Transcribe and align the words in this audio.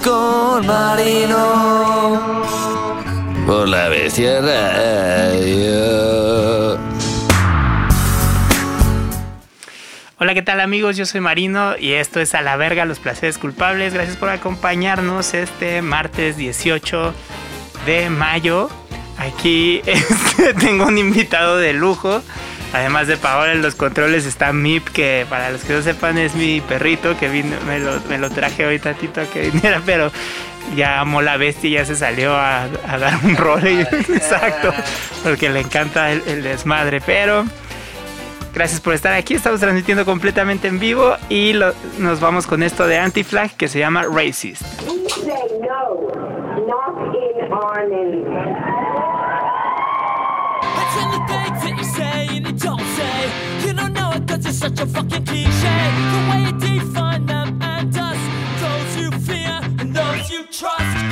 con 0.00 0.66
Marino. 0.66 2.42
Por 3.46 3.68
la 3.68 3.88
bestia. 3.88 4.40
¿qué 10.42 10.46
tal 10.46 10.60
amigos? 10.60 10.96
Yo 10.96 11.06
soy 11.06 11.20
Marino 11.20 11.76
y 11.78 11.92
esto 11.92 12.18
es 12.18 12.34
A 12.34 12.42
la 12.42 12.56
verga, 12.56 12.84
los 12.84 12.98
placeres 12.98 13.38
culpables. 13.38 13.94
Gracias 13.94 14.16
por 14.16 14.28
acompañarnos 14.28 15.34
este 15.34 15.82
martes 15.82 16.36
18 16.36 17.14
de 17.86 18.10
mayo. 18.10 18.68
Aquí 19.18 19.82
este, 19.86 20.52
tengo 20.54 20.86
un 20.86 20.98
invitado 20.98 21.58
de 21.58 21.72
lujo. 21.72 22.22
Además 22.72 23.06
de 23.06 23.18
Paola 23.18 23.52
en 23.52 23.62
los 23.62 23.76
controles 23.76 24.26
está 24.26 24.52
Mip, 24.52 24.88
que 24.88 25.26
para 25.30 25.52
los 25.52 25.62
que 25.62 25.74
no 25.74 25.82
sepan 25.82 26.18
es 26.18 26.34
mi 26.34 26.60
perrito, 26.60 27.16
que 27.16 27.28
vino, 27.28 27.56
me, 27.68 28.18
lo, 28.18 28.30
traje 28.30 28.66
hoy 28.66 28.80
tantito 28.80 29.20
a 29.20 29.26
que 29.26 29.42
viniera, 29.48 29.80
pero 29.86 30.10
ya 30.74 30.98
amó 30.98 31.22
la 31.22 31.36
bestia 31.36 31.70
y 31.70 31.72
ya 31.74 31.84
se 31.84 31.94
salió 31.94 32.36
a, 32.36 32.66
dar 32.98 33.14
un 33.22 33.36
rol. 33.36 33.64
Exacto, 34.12 34.74
porque 35.22 35.50
le 35.50 35.60
encanta 35.60 36.10
el, 36.10 36.20
el 36.26 36.42
desmadre, 36.42 37.00
pero... 37.00 37.44
Gracias 38.54 38.80
por 38.80 38.94
estar 38.94 39.14
aquí. 39.14 39.34
Estamos 39.34 39.60
transmitiendo 39.60 40.04
completamente 40.04 40.68
en 40.68 40.78
vivo 40.78 41.16
y 41.28 41.54
nos 41.98 42.20
vamos 42.20 42.46
con 42.46 42.62
esto 42.62 42.86
de 42.86 42.98
Anti-Flag 42.98 43.56
que 43.56 43.68
se 43.68 43.78
llama 43.78 44.04
Racist. 44.04 44.62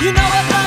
You 0.01 0.13
know 0.13 0.60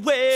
away. 0.00 0.29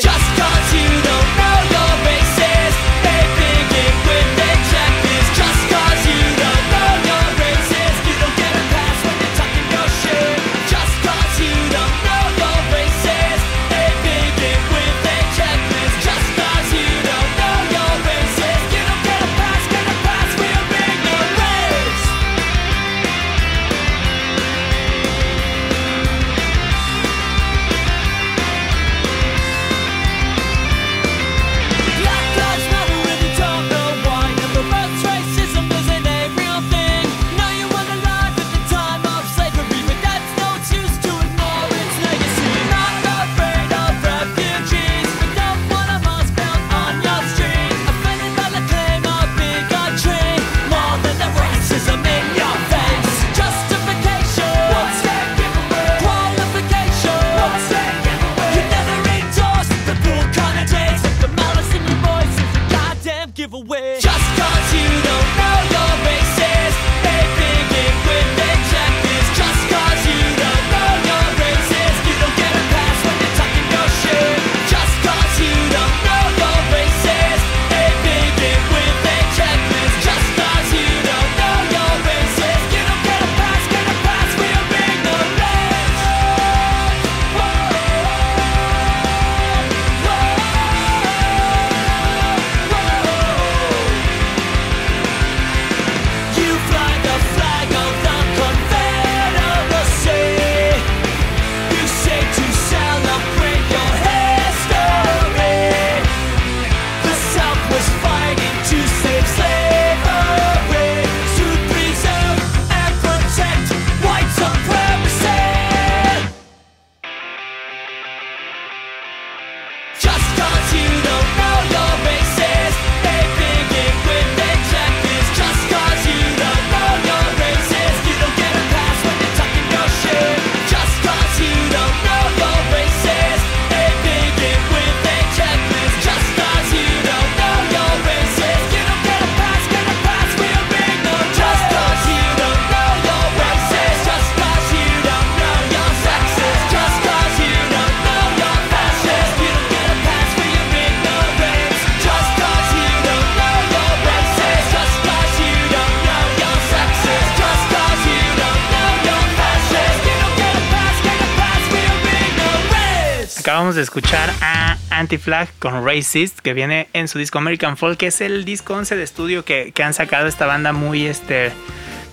de 163.75 163.83
escuchar 163.83 164.31
a 164.41 164.77
Anti-Flag 164.91 165.49
con 165.59 165.85
Racist, 165.87 166.41
que 166.41 166.55
viene 166.55 166.89
en 166.93 167.09
su 167.09 167.19
disco 167.19 167.39
American 167.39 167.77
Folk, 167.77 167.99
que 167.99 168.09
es 168.09 168.21
el 168.21 168.45
disco 168.45 168.75
11 168.75 168.97
de 168.97 169.03
estudio 169.03 169.45
que, 169.45 169.73
que, 169.73 169.83
han 169.83 169.95
sacado 169.95 170.27
esta 170.27 170.47
banda 170.47 170.73
muy 170.73 171.07
este, 171.07 171.53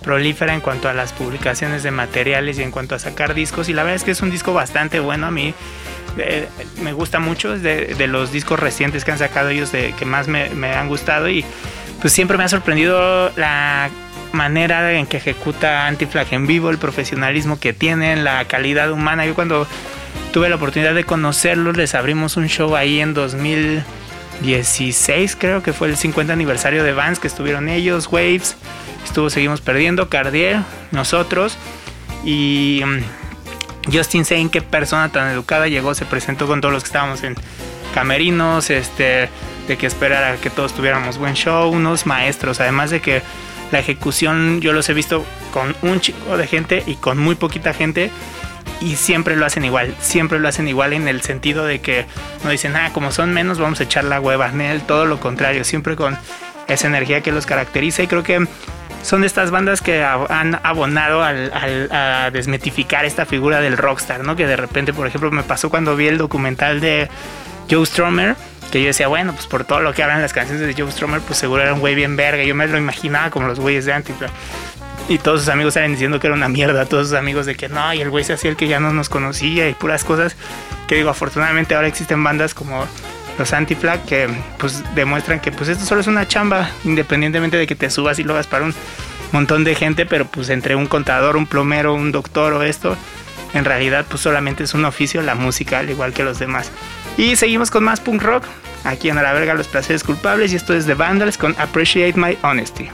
prolífera 0.04 0.54
en 0.54 0.62
cuanto 0.62 0.90
a 0.90 0.94
las 0.94 1.14
publicaciones 1.14 1.84
de 1.84 1.92
materiales 1.92 2.60
y 2.60 2.64
en 2.64 2.72
cuanto 2.72 2.96
a 2.96 3.00
sacar 3.00 3.34
discos. 3.34 3.70
Y 3.70 3.74
la 3.74 3.84
verdad 3.84 3.96
es 3.96 4.04
que 4.04 4.12
es 4.12 4.22
un 4.22 4.32
disco 4.32 4.54
bastante 4.54 5.00
bueno 5.00 5.28
a 5.28 5.32
mí. 5.32 5.54
Eh, 6.18 6.48
me 6.82 6.94
gusta 6.94 7.20
mucho, 7.20 7.54
es 7.54 7.62
de, 7.62 7.96
de, 7.96 8.08
los 8.08 8.32
discos 8.32 8.60
recientes 8.60 9.06
que 9.06 9.12
han 9.12 9.18
sacado 9.18 9.50
ellos 9.50 9.72
de, 9.72 9.94
que 9.94 10.06
más 10.06 10.28
me, 10.28 10.50
me 10.50 10.74
han 10.74 10.88
gustado 10.88 11.30
y 11.30 11.46
pues 12.02 12.12
siempre 12.14 12.38
me 12.38 12.44
ha 12.44 12.50
sorprendido 12.50 13.32
la 13.38 13.90
manera 14.34 14.94
en 14.94 15.06
que 15.06 15.18
ejecuta 15.18 15.88
Antiflag 15.88 16.28
en 16.34 16.48
vivo, 16.48 16.70
el 16.70 16.78
profesionalismo 16.78 17.60
que 17.60 17.74
tienen, 17.74 18.24
la 18.24 18.46
calidad 18.46 18.92
humana. 18.92 19.26
Yo 19.26 19.36
cuando 19.36 19.68
tuve 20.32 20.50
la 20.50 20.56
oportunidad 20.56 20.96
de 20.96 21.04
conocerlos, 21.04 21.76
les 21.76 21.94
abrimos 21.94 22.38
un 22.38 22.48
show 22.48 22.74
ahí 22.76 23.02
en 23.02 23.14
2016, 23.14 25.36
creo 25.38 25.62
que 25.62 25.74
fue 25.74 25.90
el 25.90 25.98
50 25.98 26.32
aniversario 26.32 26.86
de 26.86 26.94
Vans 26.94 27.20
que 27.20 27.28
estuvieron 27.28 27.68
ellos, 27.68 28.08
Waves, 28.10 28.56
estuvo 29.04 29.30
Seguimos 29.30 29.60
Perdiendo, 29.62 30.08
Cardier, 30.10 30.62
nosotros 30.92 31.58
y 32.24 32.82
mm, 32.86 33.00
Justin 33.92 34.24
Zane, 34.24 34.50
qué 34.50 34.62
persona 34.62 35.12
tan 35.12 35.30
educada, 35.32 35.68
llegó, 35.68 35.94
se 35.96 36.06
presentó 36.06 36.48
con 36.48 36.62
todos 36.62 36.74
los 36.74 36.84
que 36.84 36.88
estábamos 36.88 37.24
en 37.24 37.36
camerinos, 37.94 38.70
este, 38.70 39.28
de 39.68 39.78
que 39.78 39.86
esperara 39.86 40.38
que 40.38 40.50
todos 40.50 40.74
tuviéramos 40.74 41.18
buen 41.18 41.34
show, 41.34 41.70
unos 41.70 42.06
maestros, 42.06 42.62
además 42.62 42.90
de 42.90 43.02
que 43.02 43.22
la 43.74 43.80
ejecución 43.80 44.62
yo 44.62 44.72
los 44.72 44.88
he 44.90 44.94
visto 44.94 45.26
con 45.52 45.76
un 45.82 46.00
chico 46.00 46.38
de 46.38 46.48
gente 46.48 46.84
y 46.88 46.96
con 46.96 47.18
muy 47.18 47.36
poquita 47.36 47.74
gente 47.74 48.12
y 48.80 48.96
siempre 48.96 49.36
lo 49.36 49.46
hacen 49.46 49.64
igual, 49.66 49.96
siempre 50.00 50.40
lo 50.40 50.48
hacen 50.48 50.68
igual 50.68 50.94
en 50.94 51.08
el 51.08 51.22
sentido 51.22 51.66
de 51.66 51.82
que 51.82 52.06
no 52.44 52.50
dicen, 52.50 52.76
ah, 52.76 52.90
como 52.94 53.12
son 53.12 53.34
menos 53.34 53.60
vamos 53.60 53.80
a 53.80 53.84
echar 53.84 54.04
la 54.04 54.20
hueva, 54.20 54.48
en 54.50 54.62
él 54.62 54.82
todo 54.82 55.06
lo 55.06 55.20
contrario, 55.20 55.64
siempre 55.64 55.96
con 55.96 56.18
esa 56.68 56.88
energía 56.88 57.22
que 57.22 57.32
los 57.32 57.46
caracteriza 57.46 58.04
y 58.04 58.08
creo 58.08 58.24
que 58.24 58.46
son 59.04 59.22
de 59.22 59.28
estas 59.28 59.50
bandas 59.52 59.82
que 59.82 60.04
han 60.04 60.60
abonado 60.64 61.24
al, 61.24 61.52
al- 61.54 61.92
a 61.92 62.30
desmitificar 62.32 63.04
esta 63.06 63.26
figura 63.26 63.60
del 63.60 63.76
rockstar, 63.78 64.24
¿no? 64.24 64.36
Que 64.36 64.46
de 64.46 64.56
repente, 64.56 64.94
por 64.94 65.08
ejemplo, 65.08 65.32
me 65.32 65.42
pasó 65.44 65.70
cuando 65.72 65.96
vi 65.96 66.08
el 66.08 66.18
documental 66.20 66.80
de 66.80 67.10
Joe 67.70 67.84
Strummer, 67.86 68.36
que 68.72 68.80
yo 68.80 68.88
decía, 68.88 69.08
bueno, 69.08 69.34
pues 69.34 69.48
por 69.48 69.64
todo 69.66 69.80
lo 69.82 69.94
que 69.94 70.04
hablan 70.04 70.22
las 70.22 70.34
canciones 70.34 70.66
de 70.68 70.80
Joe 70.80 70.92
Strummer, 70.92 71.20
pues 71.22 71.40
seguro 71.40 71.64
era 71.64 71.74
un 71.74 71.80
güey 71.80 71.96
bien 71.96 72.16
verga. 72.16 72.44
Yo 72.44 72.54
me 72.56 72.68
lo 72.68 72.78
imaginaba 72.78 73.32
como 73.32 73.48
los 73.48 73.60
güeyes 73.60 73.86
de 73.86 73.94
Antifla. 73.94 74.30
Y 75.12 75.18
todos 75.18 75.42
sus 75.42 75.50
amigos 75.50 75.74
salen 75.74 75.92
diciendo 75.92 76.22
que 76.22 76.28
era 76.28 76.34
una 76.38 76.48
mierda, 76.48 76.86
todos 76.86 77.10
sus 77.10 77.18
amigos 77.18 77.46
de 77.46 77.56
que 77.56 77.68
no, 77.68 77.94
y 77.94 78.00
el 78.00 78.10
güey 78.10 78.24
se 78.24 78.32
hacía 78.32 78.50
el 78.50 78.56
que 78.56 78.70
ya 78.70 78.80
no 78.80 78.94
nos 78.94 79.10
conocía 79.10 79.68
y 79.68 79.74
puras 79.74 80.06
cosas. 80.06 80.38
Que 80.88 80.96
digo, 80.96 81.10
afortunadamente 81.10 81.76
ahora 81.76 81.90
existen 81.90 82.24
bandas 82.24 82.54
como 82.54 82.88
los 83.38 83.52
Anti-Flag 83.52 84.06
que 84.06 84.30
pues 84.58 84.86
demuestran 84.96 85.42
que 85.42 85.52
pues 85.52 85.68
esto 85.68 85.84
solo 85.84 86.00
es 86.00 86.08
una 86.08 86.30
chamba, 86.30 86.70
independientemente 86.86 87.58
de 87.58 87.68
que 87.68 87.76
te 87.76 87.90
subas 87.90 88.20
y 88.20 88.24
lo 88.24 88.32
hagas 88.32 88.48
para 88.48 88.64
un 88.64 88.74
montón 89.34 89.66
de 89.66 89.76
gente, 89.76 90.06
pero 90.06 90.28
pues 90.28 90.48
entre 90.48 90.76
un 90.78 90.88
contador, 90.88 91.36
un 91.36 91.46
plomero, 91.46 91.94
un 91.94 92.14
doctor 92.14 92.54
o 92.54 92.64
esto, 92.64 92.96
en 93.54 93.66
realidad 93.66 94.06
pues 94.08 94.22
solamente 94.22 94.64
es 94.64 94.74
un 94.74 94.86
oficio 94.86 95.22
la 95.22 95.36
música, 95.36 95.80
al 95.80 95.90
igual 95.90 96.14
que 96.14 96.24
los 96.24 96.40
demás. 96.40 96.72
Y 97.18 97.36
seguimos 97.36 97.70
con 97.70 97.84
más 97.84 98.00
punk 98.00 98.24
rock, 98.24 98.46
aquí 98.86 99.10
en 99.10 99.18
A 99.18 99.24
la 99.24 99.34
verga 99.34 99.56
los 99.56 99.68
placeres 99.68 100.06
culpables 100.06 100.54
y 100.54 100.56
esto 100.56 100.74
es 100.74 100.86
The 100.86 100.94
Vandals 100.94 101.38
con 101.38 101.54
Appreciate 101.60 102.18
My 102.18 102.38
Honesty. 102.44 102.90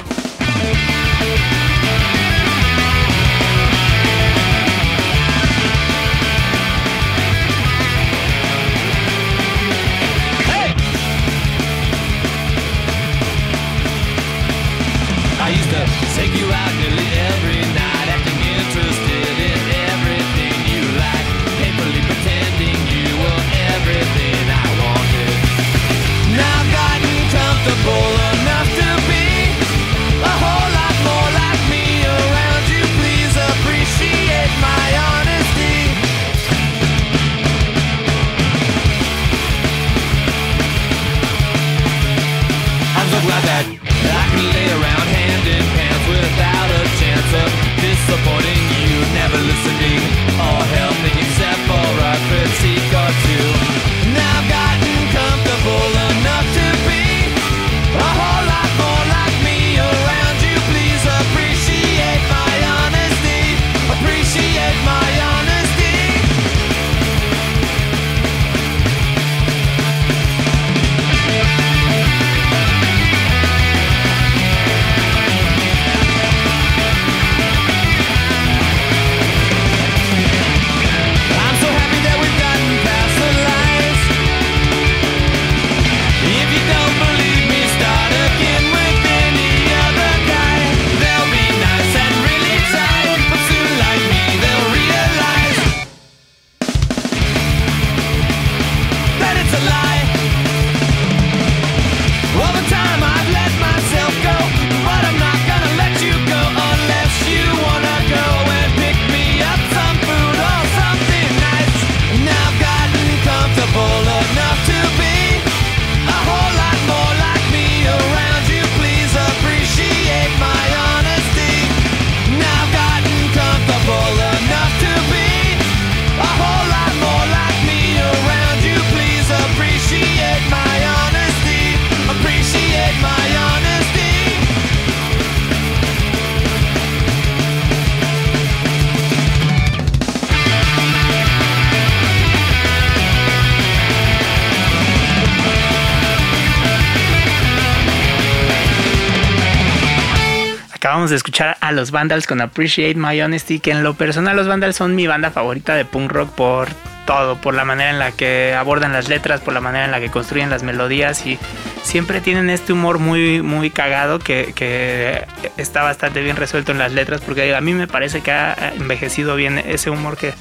De 151.09 151.15
escuchar 151.15 151.55
a 151.61 151.71
los 151.71 151.91
Vandals 151.91 152.27
con 152.27 152.41
Appreciate 152.41 152.95
My 152.95 153.21
Honesty, 153.21 153.59
que 153.59 153.71
en 153.71 153.81
lo 153.81 153.93
personal 153.93 154.35
los 154.35 154.45
Vandals 154.45 154.75
son 154.75 154.93
mi 154.93 155.07
banda 155.07 155.31
favorita 155.31 155.73
de 155.73 155.85
punk 155.85 156.11
rock 156.11 156.29
por 156.31 156.67
todo, 157.05 157.37
por 157.37 157.53
la 157.53 157.63
manera 157.63 157.91
en 157.91 157.97
la 157.97 158.11
que 158.11 158.53
abordan 158.53 158.91
las 158.91 159.07
letras, 159.07 159.39
por 159.39 159.53
la 159.53 159.61
manera 159.61 159.85
en 159.85 159.91
la 159.91 160.01
que 160.01 160.09
construyen 160.09 160.49
las 160.49 160.63
melodías 160.63 161.25
y 161.25 161.39
siempre 161.81 162.19
tienen 162.19 162.49
este 162.49 162.73
humor 162.73 162.99
muy, 162.99 163.41
muy 163.41 163.69
cagado 163.69 164.19
que, 164.19 164.51
que 164.53 165.25
está 165.55 165.81
bastante 165.81 166.21
bien 166.21 166.35
resuelto 166.35 166.73
en 166.73 166.77
las 166.77 166.91
letras, 166.91 167.21
porque 167.21 167.55
a 167.55 167.61
mí 167.61 167.73
me 167.73 167.87
parece 167.87 168.19
que 168.19 168.31
ha 168.31 168.73
envejecido 168.75 169.37
bien 169.37 169.59
ese 169.59 169.89
humor 169.89 170.17
que 170.17 170.33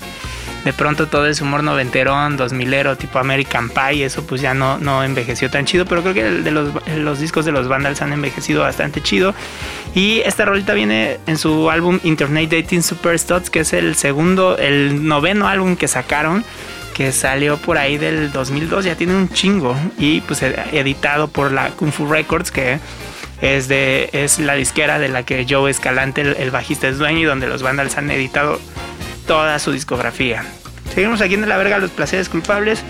de 0.67 0.73
pronto 0.73 1.07
todo 1.07 1.29
ese 1.29 1.45
humor 1.45 1.63
noventerón, 1.63 2.37
dos 2.37 2.53
milero, 2.53 2.97
tipo 2.97 3.21
American 3.21 3.71
Pie, 3.71 4.05
eso 4.05 4.27
pues 4.27 4.41
ya 4.41 4.53
no, 4.53 4.79
no 4.79 5.05
envejeció 5.05 5.49
tan 5.49 5.65
chido, 5.65 5.85
pero 5.85 6.03
creo 6.03 6.13
que 6.13 6.25
de 6.25 6.51
los, 6.51 6.71
los 6.99 7.21
discos 7.21 7.45
de 7.45 7.53
los 7.53 7.69
Vandals 7.69 8.03
han 8.03 8.13
envejecido 8.13 8.63
bastante 8.63 9.01
chido. 9.01 9.33
Y 9.95 10.23
esta 10.25 10.45
rolita 10.45 10.75
viene 10.75 11.21
en 11.29 11.39
su 11.39 11.71
álbum 11.71 12.01
Internet 12.03 12.51
Dating 12.51 12.83
Superstars, 12.83 13.49
que 13.49 13.61
es 13.61 13.73
el 13.75 13.95
segundo, 13.95 14.59
el 14.59 15.07
noveno 15.07 15.47
álbum 15.47 15.77
que 15.77 15.87
sacaron, 15.87 16.45
que 16.97 17.13
salió 17.13 17.59
por 17.59 17.79
ahí 17.79 17.97
del 17.97 18.33
2002, 18.33 18.87
ya 18.87 18.97
tiene 18.97 19.15
un 19.15 19.29
chingo, 19.29 19.77
y 20.01 20.21
pues 20.23 20.43
editado 20.43 21.29
por 21.29 21.53
la 21.53 21.69
Kung 21.69 21.93
Fu 21.93 22.09
Records, 22.09 22.51
que 22.51 22.81
es, 23.41 23.69
de, 23.69 24.11
es 24.13 24.41
la 24.41 24.55
disquera 24.55 24.99
de 24.99 25.11
la 25.11 25.23
que 25.23 25.47
Joe 25.49 25.71
Escalante, 25.71 26.23
el, 26.23 26.37
el 26.41 26.51
bajista, 26.51 26.89
es 26.89 26.99
dueño 26.99 27.21
y 27.21 27.25
donde 27.25 27.47
los 27.47 27.63
Vandals 27.63 27.97
han 27.99 28.11
editado 28.11 28.59
toda 29.27 29.59
su 29.59 29.73
discografía. 29.73 30.45
Seguimos 30.95 31.21
aquí 31.21 31.35
en 31.35 31.49
la 31.49 31.57
verga 31.57 31.79
los 31.79 31.91
placeres 31.91 32.29
culpables 32.29 32.83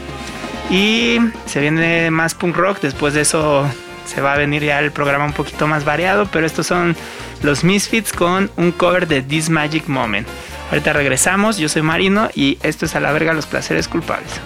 y 0.71 1.19
se 1.47 1.61
viene 1.61 2.11
más 2.11 2.35
punk 2.35 2.57
rock. 2.57 2.81
Después 2.81 3.15
de 3.15 3.23
eso 3.23 3.69
se 4.07 4.21
va 4.21 4.35
a 4.35 4.37
venir 4.37 4.63
ya 4.63 4.79
el 4.81 4.93
programa 4.93 5.25
un 5.25 5.33
poquito 5.33 5.67
más 5.67 5.85
variado, 5.85 6.27
pero 6.27 6.47
estos 6.47 6.67
son 6.67 6.97
los 7.43 7.65
Misfits 7.65 8.13
con 8.13 8.51
un 8.57 8.73
cover 8.73 9.07
de 9.07 9.23
This 9.23 9.51
Magic 9.51 9.89
Moment. 9.89 10.27
Ahorita 10.71 10.93
regresamos, 10.93 11.59
yo 11.59 11.69
soy 11.69 11.83
Marino 11.83 12.29
y 12.35 12.59
esto 12.63 12.87
es 12.87 12.97
a 12.97 13.01
la 13.01 13.13
verga 13.13 13.33
los 13.33 13.47
placeres 13.47 13.89
culpables. 13.89 14.41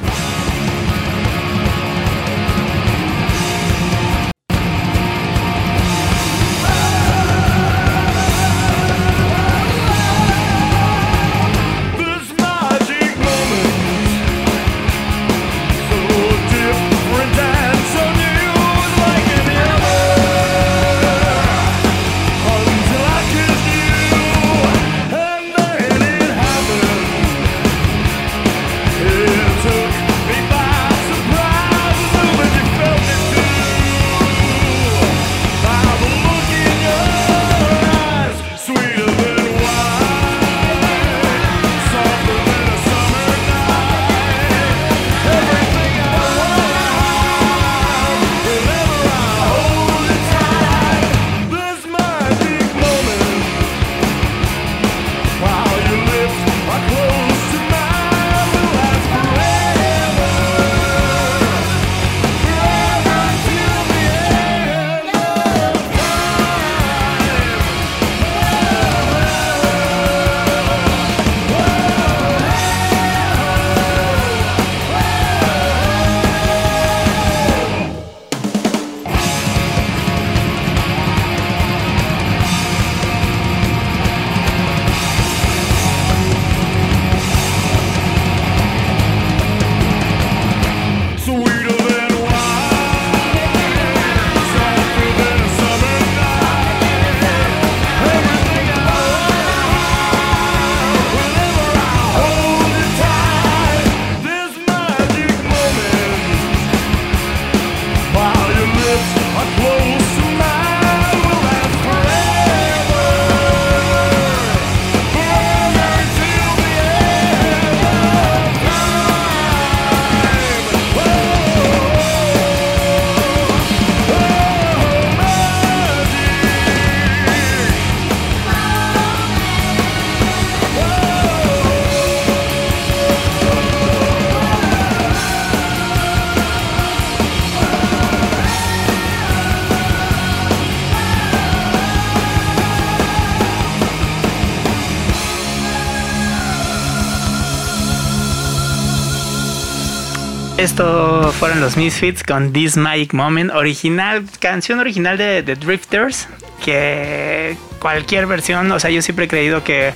Fueron 151.40 151.62
los 151.62 151.78
Misfits 151.78 152.22
con 152.22 152.52
This 152.52 152.76
Magic 152.76 153.14
Moment, 153.14 153.50
original, 153.52 154.26
canción 154.40 154.78
original 154.78 155.16
de, 155.16 155.42
The 155.42 155.56
Drifters, 155.56 156.28
que 156.62 157.56
cualquier 157.78 158.26
versión, 158.26 158.70
o 158.70 158.78
sea, 158.78 158.90
yo 158.90 159.00
siempre 159.00 159.24
he 159.24 159.28
creído 159.28 159.64
que 159.64 159.94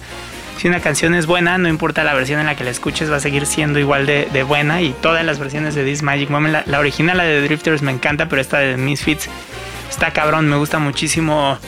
si 0.57 0.69
una 0.69 0.81
canción 0.81 1.15
es 1.15 1.27
buena, 1.27 1.59
no 1.59 1.69
importa 1.69 2.03
la 2.03 2.15
versión 2.15 2.41
en 2.41 2.47
la 2.47 2.57
que 2.57 2.65
la 2.65 2.71
escuches, 2.71 3.13
va 3.13 3.17
a 3.17 3.21
seguir 3.21 3.45
siendo 3.45 3.79
igual 3.79 4.07
de, 4.07 4.27
de 4.33 4.43
buena 4.43 4.81
y 4.81 4.95
todas 5.03 5.23
las 5.23 5.39
versiones 5.39 5.75
de 5.75 5.85
This 5.85 6.03
Magic 6.03 6.31
Moment, 6.31 6.51
la, 6.51 6.63
la 6.65 6.79
original, 6.79 7.19
la 7.19 7.25
de 7.25 7.43
Drifters 7.43 7.83
me 7.83 7.93
encanta, 7.93 8.27
pero 8.27 8.41
esta 8.41 8.61
de 8.61 8.79
Misfits 8.79 9.29
está 9.91 10.15
cabrón, 10.15 10.49
me 10.49 10.57
gusta 10.57 10.79
muchísimo 10.79 11.59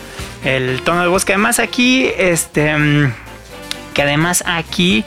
el 0.43 0.81
tono 0.85 1.03
de 1.03 1.09
voz, 1.09 1.27
que 1.27 1.35
además 1.35 1.59
aquí, 1.59 2.11
este, 2.17 2.75
mm, 2.75 3.13
que 3.93 4.01
además 4.01 4.43
aquí 4.47 5.05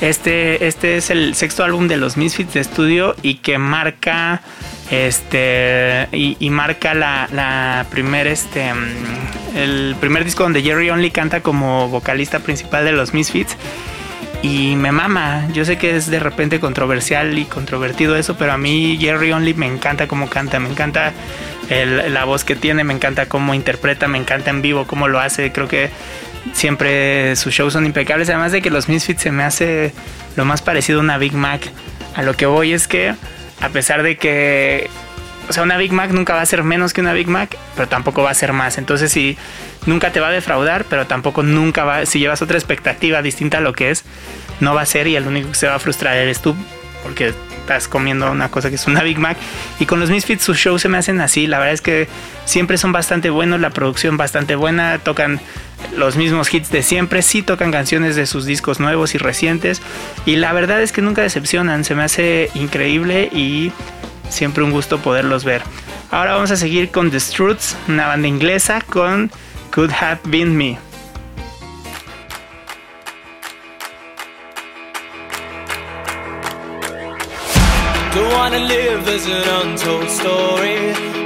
este, 0.00 0.66
este 0.66 0.96
es 0.96 1.10
el 1.10 1.34
sexto 1.34 1.64
álbum 1.64 1.88
de 1.88 1.96
los 1.96 2.16
Misfits 2.16 2.54
de 2.54 2.60
estudio 2.60 3.14
y 3.22 3.36
que 3.36 3.58
marca 3.58 4.40
este 4.90 6.08
y, 6.12 6.50
marca 6.50 6.94
la, 6.94 7.28
la 7.32 7.86
primer 7.90 8.26
este 8.26 8.72
mm, 8.72 9.56
el 9.56 9.96
primer 10.00 10.24
disco 10.24 10.42
donde 10.42 10.62
Jerry 10.62 10.90
Only 10.90 11.10
canta 11.10 11.42
como 11.42 11.88
vocalista 11.88 12.40
principal 12.40 12.84
de 12.84 12.92
los 12.92 13.14
Misfits 13.14 13.56
y 14.42 14.74
me 14.76 14.90
mama. 14.90 15.48
Yo 15.52 15.64
sé 15.64 15.76
que 15.76 15.96
es 15.96 16.10
de 16.10 16.18
repente 16.18 16.60
controversial 16.60 17.38
y 17.38 17.44
controvertido 17.44 18.16
eso, 18.16 18.36
pero 18.36 18.52
a 18.52 18.58
mí 18.58 18.96
Jerry 18.98 19.32
Only 19.32 19.54
me 19.54 19.66
encanta 19.66 20.06
cómo 20.08 20.28
canta, 20.28 20.58
me 20.60 20.70
encanta 20.70 21.12
la 21.68 22.24
voz 22.24 22.44
que 22.44 22.56
tiene, 22.56 22.82
me 22.82 22.94
encanta 22.94 23.26
cómo 23.26 23.54
interpreta, 23.54 24.08
me 24.08 24.18
encanta 24.18 24.50
en 24.50 24.62
vivo 24.62 24.86
cómo 24.86 25.08
lo 25.08 25.20
hace. 25.20 25.52
Creo 25.52 25.68
que 25.68 25.90
siempre 26.52 27.36
sus 27.36 27.54
shows 27.54 27.72
son 27.72 27.86
impecables. 27.86 28.28
Además 28.28 28.52
de 28.52 28.62
que 28.62 28.70
los 28.70 28.88
Misfits 28.88 29.22
se 29.22 29.30
me 29.30 29.42
hace 29.42 29.92
lo 30.36 30.44
más 30.44 30.62
parecido 30.62 31.00
a 31.00 31.02
una 31.02 31.18
Big 31.18 31.34
Mac. 31.34 31.70
A 32.14 32.22
lo 32.22 32.34
que 32.34 32.46
voy 32.46 32.72
es 32.72 32.88
que, 32.88 33.14
a 33.60 33.68
pesar 33.68 34.02
de 34.02 34.16
que 34.16 34.90
o 35.50 35.52
sea, 35.52 35.64
una 35.64 35.76
Big 35.76 35.90
Mac 35.90 36.12
nunca 36.12 36.34
va 36.34 36.42
a 36.42 36.46
ser 36.46 36.62
menos 36.62 36.92
que 36.92 37.00
una 37.00 37.12
Big 37.12 37.26
Mac, 37.26 37.56
pero 37.74 37.88
tampoco 37.88 38.22
va 38.22 38.30
a 38.30 38.34
ser 38.34 38.52
más. 38.52 38.78
Entonces, 38.78 39.10
si 39.10 39.36
nunca 39.84 40.12
te 40.12 40.20
va 40.20 40.28
a 40.28 40.30
defraudar, 40.30 40.84
pero 40.88 41.08
tampoco 41.08 41.42
nunca 41.42 41.82
va, 41.82 42.06
si 42.06 42.20
llevas 42.20 42.40
otra 42.40 42.56
expectativa 42.56 43.20
distinta 43.20 43.58
a 43.58 43.60
lo 43.60 43.72
que 43.72 43.90
es, 43.90 44.04
no 44.60 44.74
va 44.74 44.82
a 44.82 44.86
ser 44.86 45.08
y 45.08 45.16
el 45.16 45.26
único 45.26 45.48
que 45.48 45.56
se 45.56 45.66
va 45.66 45.74
a 45.74 45.78
frustrar 45.80 46.16
eres 46.16 46.40
tú, 46.40 46.54
porque 47.02 47.34
estás 47.58 47.88
comiendo 47.88 48.30
una 48.30 48.48
cosa 48.48 48.68
que 48.68 48.76
es 48.76 48.86
una 48.86 49.02
Big 49.02 49.18
Mac. 49.18 49.36
Y 49.80 49.86
con 49.86 49.98
los 49.98 50.08
Misfits 50.08 50.44
sus 50.44 50.56
shows 50.56 50.82
se 50.82 50.88
me 50.88 50.98
hacen 50.98 51.20
así, 51.20 51.48
la 51.48 51.58
verdad 51.58 51.74
es 51.74 51.80
que 51.80 52.06
siempre 52.44 52.78
son 52.78 52.92
bastante 52.92 53.30
buenos, 53.30 53.60
la 53.60 53.70
producción 53.70 54.16
bastante 54.16 54.54
buena, 54.54 55.00
tocan 55.00 55.40
los 55.96 56.16
mismos 56.16 56.52
hits 56.52 56.70
de 56.70 56.82
siempre, 56.82 57.22
sí 57.22 57.42
tocan 57.42 57.72
canciones 57.72 58.16
de 58.16 58.26
sus 58.26 58.44
discos 58.44 58.80
nuevos 58.80 59.14
y 59.14 59.18
recientes, 59.18 59.82
y 60.26 60.36
la 60.36 60.52
verdad 60.52 60.82
es 60.82 60.92
que 60.92 61.02
nunca 61.02 61.22
decepcionan, 61.22 61.84
se 61.84 61.94
me 61.94 62.02
hace 62.02 62.50
increíble 62.54 63.28
y 63.32 63.72
siempre 64.28 64.64
un 64.64 64.70
gusto 64.70 64.98
poderlos 64.98 65.44
ver. 65.44 65.62
Ahora 66.10 66.34
vamos 66.34 66.50
a 66.50 66.56
seguir 66.56 66.90
con 66.90 67.10
The 67.10 67.20
Struts, 67.20 67.76
una 67.88 68.06
banda 68.06 68.28
inglesa 68.28 68.80
con 68.80 69.30
Could 69.72 69.92
Have 69.92 70.20
Been 70.24 70.56
Me. 70.56 70.78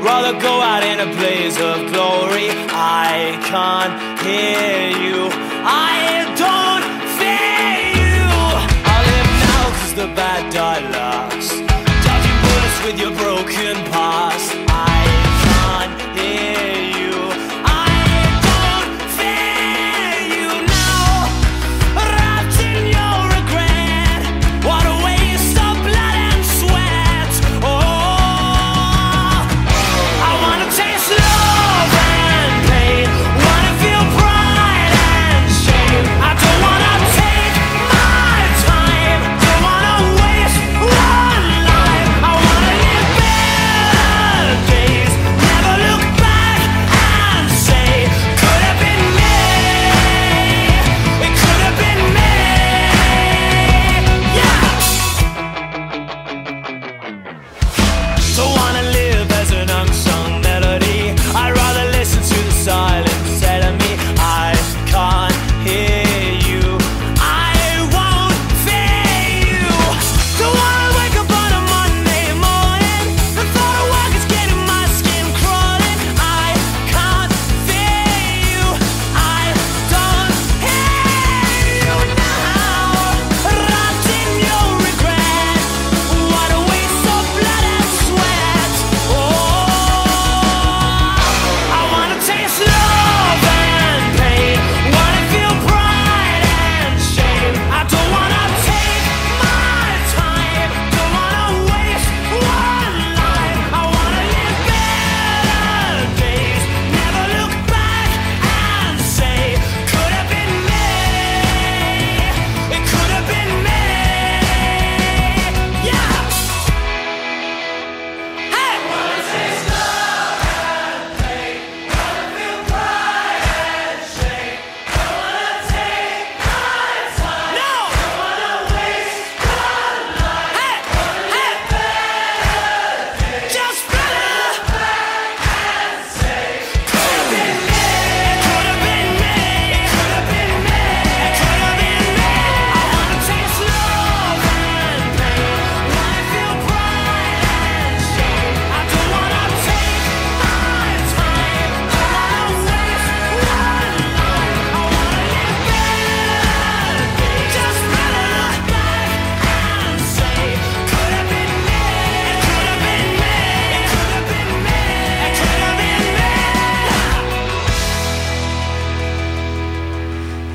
Rather 0.05 0.39
go 0.39 0.61
out 0.61 0.83
in 0.85 1.01
a 1.01 1.07
blaze 1.17 1.57
of 1.57 1.91
glory. 1.91 2.51
I 2.69 3.41
can't 3.49 4.21
hear 4.21 4.93
you. 5.01 5.31
I 5.65 6.29
don't 6.37 6.85
fear 7.17 7.73
you. 8.05 8.29
I 8.85 8.97
live 9.09 9.31
now 9.49 9.65
cause 9.81 9.95
the 9.95 10.09
bad 10.15 10.53
die 10.53 10.85
last. 10.91 11.53
Dodging 12.05 12.39
bullets 12.45 12.79
with 12.85 12.97
your 13.01 13.15
broken 13.17 13.77
past. 13.91 14.44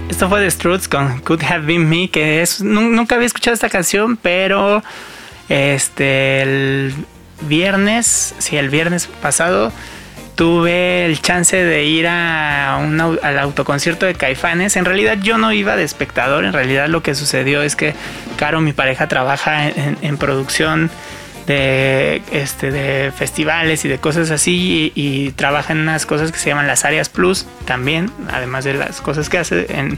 Esto 0.10 0.28
fue 0.28 0.41
The 0.41 0.52
Struts 0.52 0.88
con 0.88 1.19
Could 1.22 1.43
Have 1.43 1.65
Been 1.65 1.88
Me, 1.88 2.10
que 2.10 2.41
es 2.41 2.62
nu- 2.62 2.89
nunca 2.89 3.15
había 3.15 3.28
escuchado 3.28 3.54
esta 3.54 3.69
canción, 3.69 4.17
pero 4.17 4.84
este 5.48 6.41
el 6.41 6.93
viernes, 7.41 8.36
sí, 8.39 8.58
el 8.58 8.69
viernes 8.69 9.08
pasado 9.22 9.72
tuve 10.36 11.06
el 11.06 11.22
chance 11.22 11.56
de 11.56 11.84
ir 11.86 12.08
a 12.08 12.78
un 12.82 13.00
al 13.00 13.39
autoconcierto 13.39 14.06
de 14.06 14.15
Caifanes. 14.15 14.76
En 14.78 14.86
realidad 14.86 15.17
yo 15.22 15.38
no 15.38 15.52
iba 15.52 15.76
de 15.76 15.84
espectador, 15.84 16.45
en 16.45 16.54
realidad 16.54 16.88
lo 16.88 17.04
que 17.04 17.13
sucedió 17.15 17.62
es 17.62 17.76
que 17.76 17.93
Caro, 18.38 18.62
mi 18.62 18.74
pareja, 18.74 19.08
trabaja 19.08 19.67
en 19.69 20.17
producción 20.17 20.89
de, 21.50 22.22
este, 22.32 22.70
de 22.70 23.12
festivales 23.12 23.84
y 23.84 23.88
de 23.90 23.98
cosas 23.98 24.30
así 24.30 24.94
y, 24.96 25.26
y 25.26 25.32
trabaja 25.32 25.74
en 25.74 25.80
unas 25.80 26.06
cosas 26.06 26.32
que 26.32 26.38
se 26.38 26.50
llaman 26.50 26.68
las 26.68 26.86
áreas 26.86 27.10
plus 27.10 27.48
también, 27.66 28.12
además 28.32 28.66
de 28.66 28.76
las 28.76 29.02
cosas 29.02 29.30
que 29.30 29.40
hace 29.40 29.66
en 29.76 29.98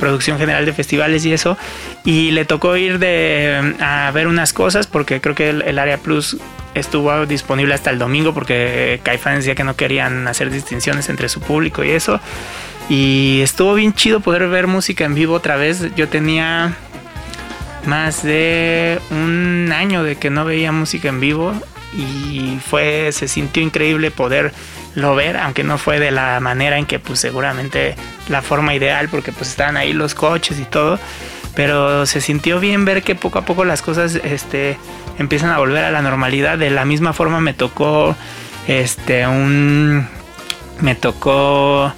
producción 0.00 0.36
general 0.38 0.66
de 0.66 0.72
festivales 0.72 1.24
y 1.26 1.32
eso. 1.32 1.56
Y 2.04 2.32
le 2.32 2.44
tocó 2.44 2.76
ir 2.76 2.98
de, 2.98 3.76
a 3.78 4.10
ver 4.12 4.26
unas 4.26 4.52
cosas 4.52 4.88
porque 4.88 5.20
creo 5.20 5.36
que 5.36 5.50
el, 5.50 5.62
el 5.62 5.78
área 5.78 5.98
plus 5.98 6.38
estuvo 6.74 7.24
disponible 7.24 7.72
hasta 7.74 7.90
el 7.90 8.00
domingo 8.00 8.34
porque 8.34 9.00
Caifanes 9.04 9.40
decía 9.40 9.54
que 9.54 9.64
no 9.64 9.76
querían 9.76 10.26
hacer 10.26 10.50
distinciones 10.50 11.08
entre 11.08 11.28
su 11.28 11.40
público 11.40 11.84
y 11.84 11.90
eso. 11.90 12.18
Y 12.88 13.42
estuvo 13.42 13.74
bien 13.74 13.94
chido 13.94 14.18
poder 14.18 14.48
ver 14.48 14.66
música 14.66 15.04
en 15.04 15.14
vivo 15.14 15.34
otra 15.34 15.54
vez. 15.54 15.94
Yo 15.94 16.08
tenía 16.08 16.74
más 17.86 18.22
de 18.22 19.00
un 19.10 19.72
año 19.72 20.02
de 20.02 20.16
que 20.16 20.30
no 20.30 20.44
veía 20.44 20.72
música 20.72 21.08
en 21.08 21.20
vivo 21.20 21.52
y 21.92 22.58
fue 22.64 23.10
se 23.12 23.26
sintió 23.26 23.62
increíble 23.62 24.10
poderlo 24.10 25.14
ver 25.16 25.36
aunque 25.36 25.64
no 25.64 25.76
fue 25.76 25.98
de 25.98 26.10
la 26.10 26.38
manera 26.40 26.78
en 26.78 26.86
que 26.86 26.98
pues 26.98 27.18
seguramente 27.18 27.96
la 28.28 28.42
forma 28.42 28.74
ideal 28.74 29.08
porque 29.08 29.32
pues 29.32 29.50
estaban 29.50 29.76
ahí 29.76 29.92
los 29.92 30.14
coches 30.14 30.60
y 30.60 30.64
todo 30.64 31.00
pero 31.54 32.06
se 32.06 32.20
sintió 32.20 32.60
bien 32.60 32.84
ver 32.84 33.02
que 33.02 33.14
poco 33.14 33.38
a 33.38 33.44
poco 33.44 33.64
las 33.64 33.82
cosas 33.82 34.14
este 34.14 34.78
empiezan 35.18 35.50
a 35.50 35.58
volver 35.58 35.84
a 35.84 35.90
la 35.90 36.02
normalidad. 36.02 36.58
De 36.58 36.70
la 36.70 36.84
misma 36.84 37.12
forma 37.12 37.40
me 37.40 37.54
tocó 37.54 38.16
este 38.66 39.26
un 39.26 40.06
me 40.80 40.94
tocó 40.94 41.92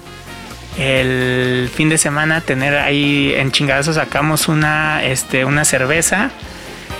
el 0.77 1.69
fin 1.73 1.89
de 1.89 1.97
semana 1.97 2.41
tener 2.41 2.75
ahí 2.75 3.33
en 3.35 3.51
chingadazo 3.51 3.93
sacamos 3.93 4.47
una 4.47 5.03
este 5.03 5.45
una 5.45 5.65
cerveza 5.65 6.31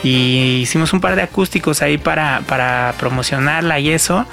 y 0.04 0.60
hicimos 0.62 0.94
un 0.94 1.02
par 1.02 1.16
de 1.16 1.24
acústicos 1.24 1.82
ahí 1.82 1.98
para, 1.98 2.42
para 2.48 2.94
promocionarla 3.00 3.80
y 3.80 3.90
eso 3.90 4.26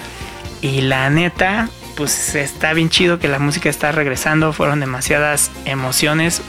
y 0.61 0.83
la 0.83 1.09
neta 1.11 1.68
pues 1.96 2.35
está 2.35 2.72
bien 2.72 2.90
chido 2.90 3.18
que 3.18 3.29
la 3.29 3.38
música 3.38 3.70
está 3.70 3.92
regresando 3.92 4.53
fueron 4.53 4.81
demasiadas 4.81 5.50
emociones 5.64 6.42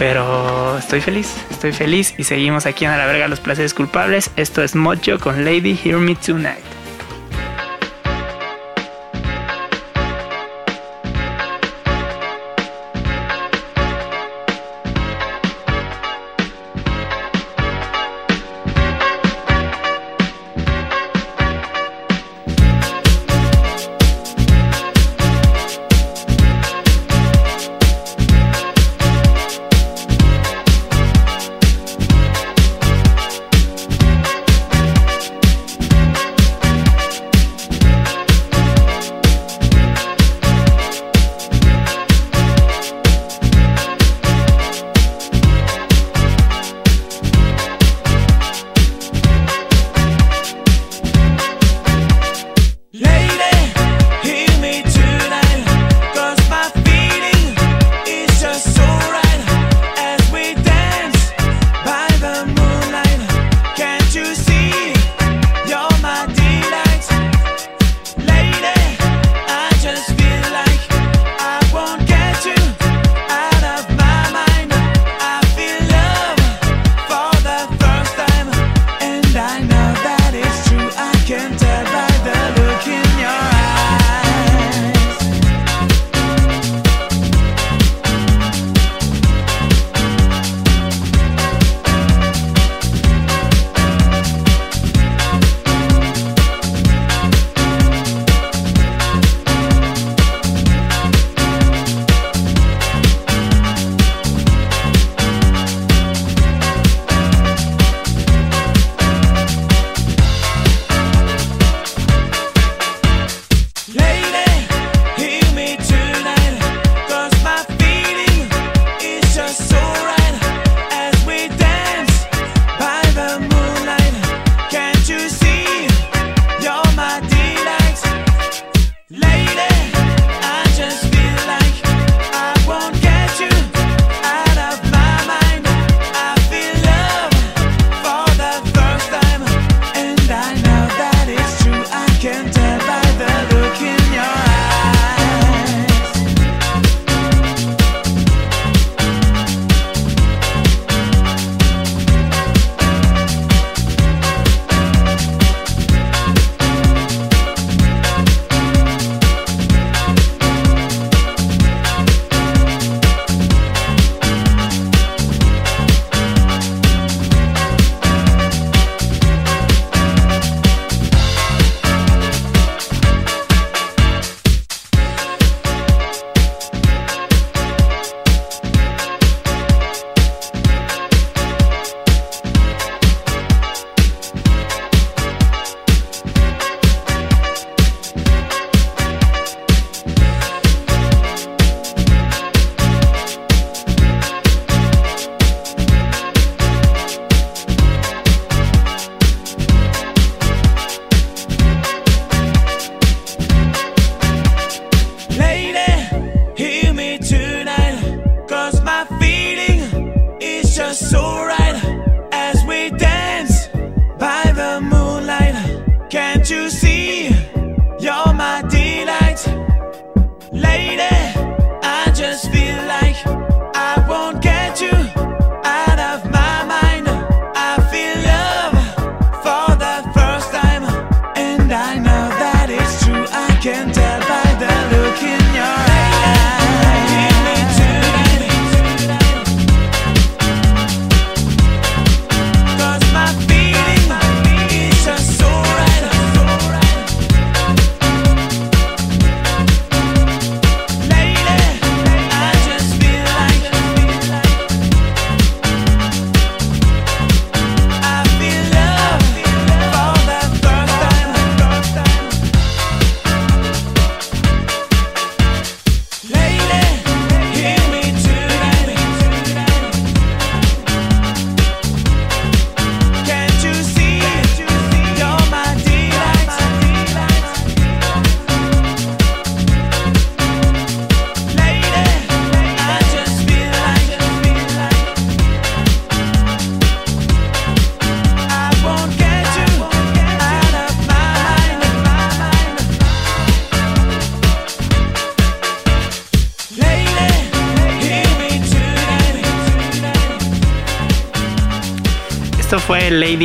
pero 0.00 0.78
estoy 0.78 1.02
feliz, 1.02 1.34
estoy 1.50 1.72
feliz 1.72 2.14
y 2.16 2.24
seguimos 2.24 2.64
aquí 2.64 2.86
en 2.86 2.90
A 2.90 2.96
la 2.96 3.04
verga 3.04 3.28
los 3.28 3.38
placeres 3.38 3.74
culpables. 3.74 4.30
Esto 4.36 4.62
es 4.62 4.74
Mocho 4.74 5.18
con 5.20 5.44
Lady 5.44 5.78
Hear 5.84 5.98
Me 5.98 6.14
Tonight. 6.14 6.69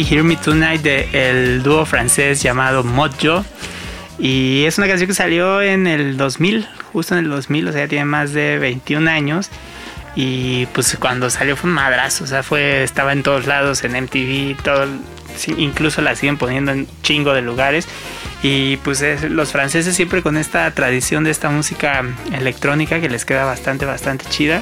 Hear 0.03 0.23
Me 0.23 0.35
Tonight 0.35 0.81
del 0.81 1.63
dúo 1.63 1.85
francés 1.85 2.41
llamado 2.41 2.83
Mojo. 2.83 3.45
Y 4.17 4.63
es 4.65 4.77
una 4.77 4.87
canción 4.87 5.07
que 5.07 5.13
salió 5.13 5.61
en 5.61 5.87
el 5.87 6.15
2000, 6.17 6.67
justo 6.93 7.15
en 7.17 7.25
el 7.25 7.29
2000, 7.29 7.67
o 7.67 7.71
sea, 7.73 7.87
tiene 7.87 8.05
más 8.05 8.31
de 8.33 8.57
21 8.59 9.09
años. 9.09 9.49
Y 10.15 10.67
pues 10.67 10.95
cuando 10.99 11.29
salió 11.29 11.57
fue 11.57 11.69
un 11.69 11.75
madrazo, 11.75 12.23
o 12.23 12.27
sea, 12.27 12.41
fue, 12.41 12.83
estaba 12.83 13.11
en 13.11 13.21
todos 13.23 13.45
lados, 13.47 13.83
en 13.83 13.95
MTV, 13.95 14.55
todo, 14.63 14.87
incluso 15.57 16.01
la 16.01 16.15
siguen 16.15 16.37
poniendo 16.37 16.71
en 16.71 16.87
chingo 17.03 17.33
de 17.33 17.41
lugares. 17.41 17.87
Y 18.41 18.77
pues 18.77 19.01
es- 19.01 19.23
los 19.29 19.51
franceses 19.51 19.93
siempre 19.95 20.21
con 20.21 20.37
esta 20.37 20.71
tradición 20.71 21.25
de 21.25 21.31
esta 21.31 21.49
música 21.49 22.03
electrónica 22.33 23.01
que 23.01 23.09
les 23.09 23.25
queda 23.25 23.43
bastante, 23.43 23.85
bastante 23.85 24.23
chida. 24.29 24.61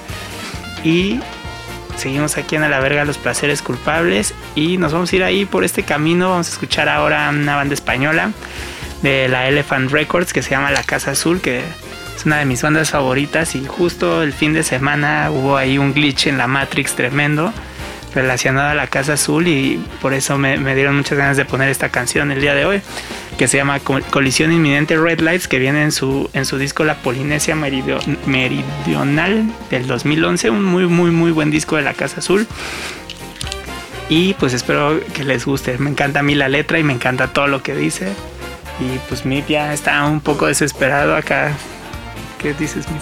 Y 0.83 1.19
seguimos 1.97 2.37
aquí 2.37 2.55
en 2.55 2.63
A 2.63 2.69
la 2.69 2.79
Verga 2.79 3.05
Los 3.05 3.17
Placeres 3.17 3.61
Culpables 3.61 4.33
y 4.55 4.77
nos 4.77 4.93
vamos 4.93 5.11
a 5.11 5.15
ir 5.15 5.23
ahí 5.23 5.45
por 5.45 5.63
este 5.63 5.83
camino. 5.83 6.29
Vamos 6.29 6.47
a 6.47 6.51
escuchar 6.51 6.89
ahora 6.89 7.29
una 7.29 7.55
banda 7.55 7.73
española 7.73 8.31
de 9.01 9.27
la 9.27 9.47
Elephant 9.47 9.91
Records 9.91 10.33
que 10.33 10.41
se 10.41 10.51
llama 10.51 10.71
La 10.71 10.83
Casa 10.83 11.11
Azul, 11.11 11.41
que 11.41 11.61
es 12.15 12.25
una 12.25 12.37
de 12.39 12.45
mis 12.45 12.61
bandas 12.61 12.91
favoritas 12.91 13.55
y 13.55 13.65
justo 13.65 14.23
el 14.23 14.33
fin 14.33 14.53
de 14.53 14.63
semana 14.63 15.29
hubo 15.31 15.57
ahí 15.57 15.77
un 15.77 15.93
glitch 15.93 16.27
en 16.27 16.37
la 16.37 16.47
Matrix 16.47 16.95
tremendo 16.95 17.53
relacionado 18.15 18.69
a 18.69 18.73
la 18.75 18.87
Casa 18.87 19.13
Azul 19.13 19.47
y 19.47 19.83
por 20.01 20.13
eso 20.13 20.37
me, 20.37 20.57
dieron 20.75 20.95
muchas 20.95 21.17
ganas 21.17 21.37
de 21.37 21.45
poner 21.45 21.69
esta 21.69 21.89
canción 21.89 22.31
el 22.31 22.41
día 22.41 22.53
de 22.53 22.65
hoy 22.65 22.81
que 23.37 23.47
se 23.47 23.57
llama 23.57 23.79
Col- 23.79 24.03
Colisión 24.03 24.51
Inminente 24.51 24.97
Red 24.97 25.19
Lights 25.21 25.47
que 25.47 25.57
viene 25.59 25.81
en 25.83 25.91
su, 25.91 26.29
en 26.33 26.45
su 26.45 26.57
disco 26.57 26.83
La 26.83 26.95
Polinesia 26.95 27.55
Meridio- 27.55 27.99
Meridional 28.25 29.45
del 29.69 29.87
2011 29.87 30.49
un 30.51 30.63
muy 30.63 30.85
muy 30.85 31.11
muy 31.11 31.31
buen 31.31 31.49
disco 31.51 31.75
de 31.75 31.81
la 31.81 31.93
Casa 31.93 32.19
Azul. 32.19 32.47
Y 34.09 34.33
pues 34.35 34.53
espero 34.53 34.99
que 35.13 35.23
les 35.23 35.45
guste. 35.45 35.77
Me 35.79 35.89
encanta 35.89 36.19
a 36.19 36.23
mí 36.23 36.35
la 36.35 36.49
letra 36.49 36.77
y 36.77 36.83
me 36.83 36.93
encanta 36.93 37.27
todo 37.29 37.47
lo 37.47 37.63
que 37.63 37.73
dice. 37.73 38.09
Y 38.79 38.97
pues 39.07 39.25
Mip 39.25 39.47
ya 39.47 39.73
está 39.73 40.05
un 40.05 40.19
poco 40.19 40.45
desesperado 40.47 41.15
acá. 41.15 41.53
¿qué 42.39 42.53
dices 42.53 42.85
Mip? 42.89 43.01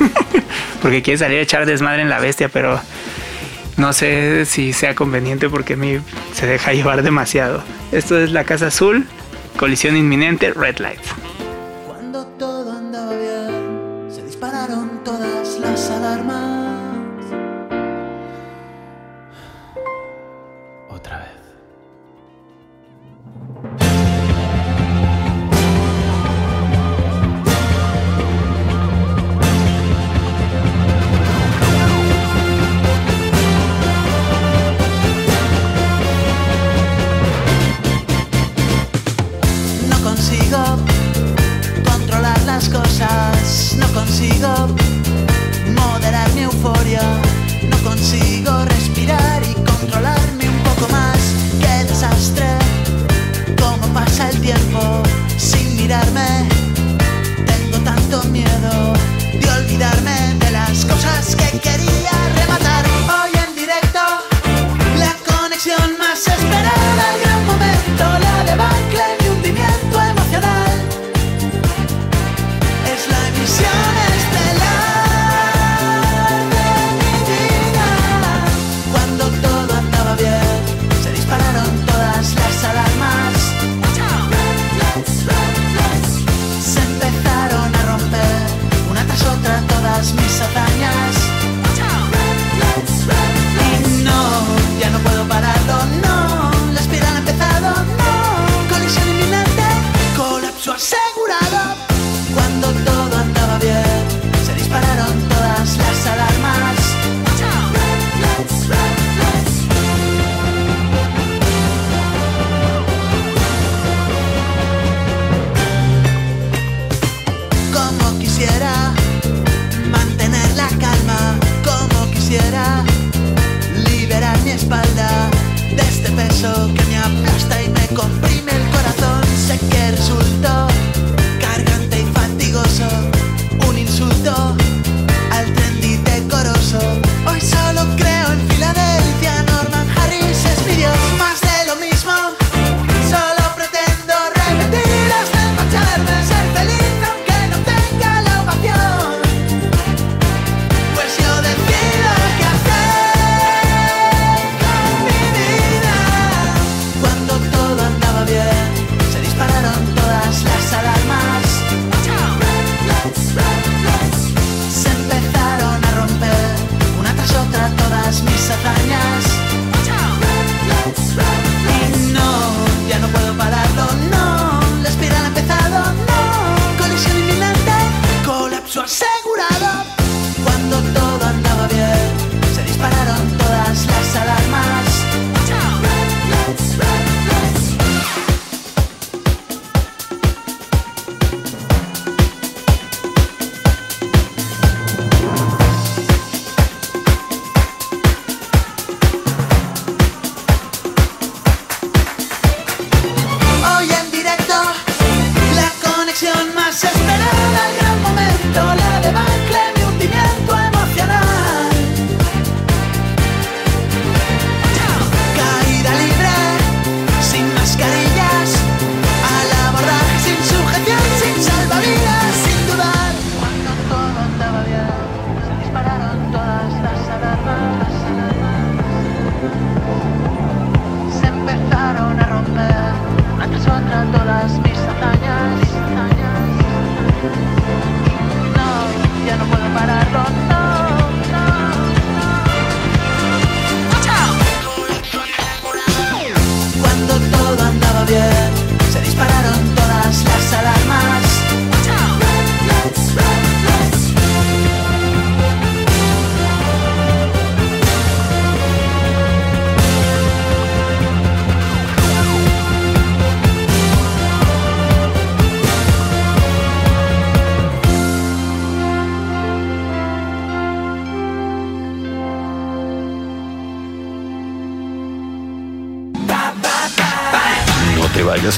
porque 0.82 1.02
quiere 1.02 1.18
salir 1.18 1.38
a 1.38 1.42
echar 1.42 1.66
desmadre 1.66 2.02
en 2.02 2.08
la 2.08 2.18
bestia 2.20 2.48
pero 2.48 2.80
no 3.78 3.92
sé 3.92 4.44
si 4.44 4.72
sea 4.72 4.94
conveniente 4.94 5.48
porque 5.48 5.76
Mip 5.76 6.02
se 6.34 6.46
deja 6.46 6.72
llevar 6.72 7.02
demasiado. 7.02 7.62
Esto 7.92 8.18
es 8.18 8.32
la 8.32 8.44
Casa 8.44 8.66
Azul 8.66 9.06
Colisión 9.56 9.96
Inminente 9.96 10.52
Red 10.52 10.78
Lights 10.78 11.14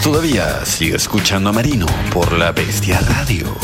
todavía, 0.03 0.65
sigue 0.65 0.97
escuchando 0.97 1.51
a 1.51 1.53
Marino 1.53 1.87
por 2.13 2.33
La 2.33 2.53
Bestia 2.53 3.01
Radio. 3.01 3.57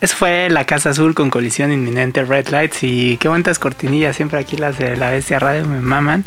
Eso 0.00 0.16
fue 0.16 0.50
La 0.50 0.64
Casa 0.64 0.90
Azul 0.90 1.14
con 1.14 1.30
colisión 1.30 1.72
inminente 1.72 2.22
Red 2.22 2.48
Lights 2.48 2.82
y 2.82 3.16
qué 3.16 3.28
bonitas 3.28 3.58
cortinillas, 3.58 4.16
siempre 4.16 4.38
aquí 4.38 4.56
las 4.56 4.78
de 4.78 4.96
La 4.96 5.10
Bestia 5.10 5.38
Radio 5.38 5.64
me 5.66 5.80
maman. 5.80 6.24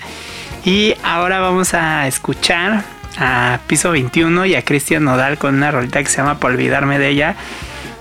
Y 0.66 0.96
ahora 1.04 1.40
vamos 1.40 1.74
a 1.74 2.08
escuchar 2.08 2.84
a 3.18 3.60
Piso 3.68 3.92
21 3.92 4.46
y 4.48 4.56
a 4.56 4.64
Cristian 4.64 5.04
Nodal 5.04 5.38
con 5.38 5.56
una 5.56 5.72
rolita 5.72 6.02
que 6.02 6.10
se 6.10 6.18
llama 6.18 6.40
Por 6.40 6.52
olvidarme 6.52 6.98
de 6.98 7.10
ella. 7.10 7.36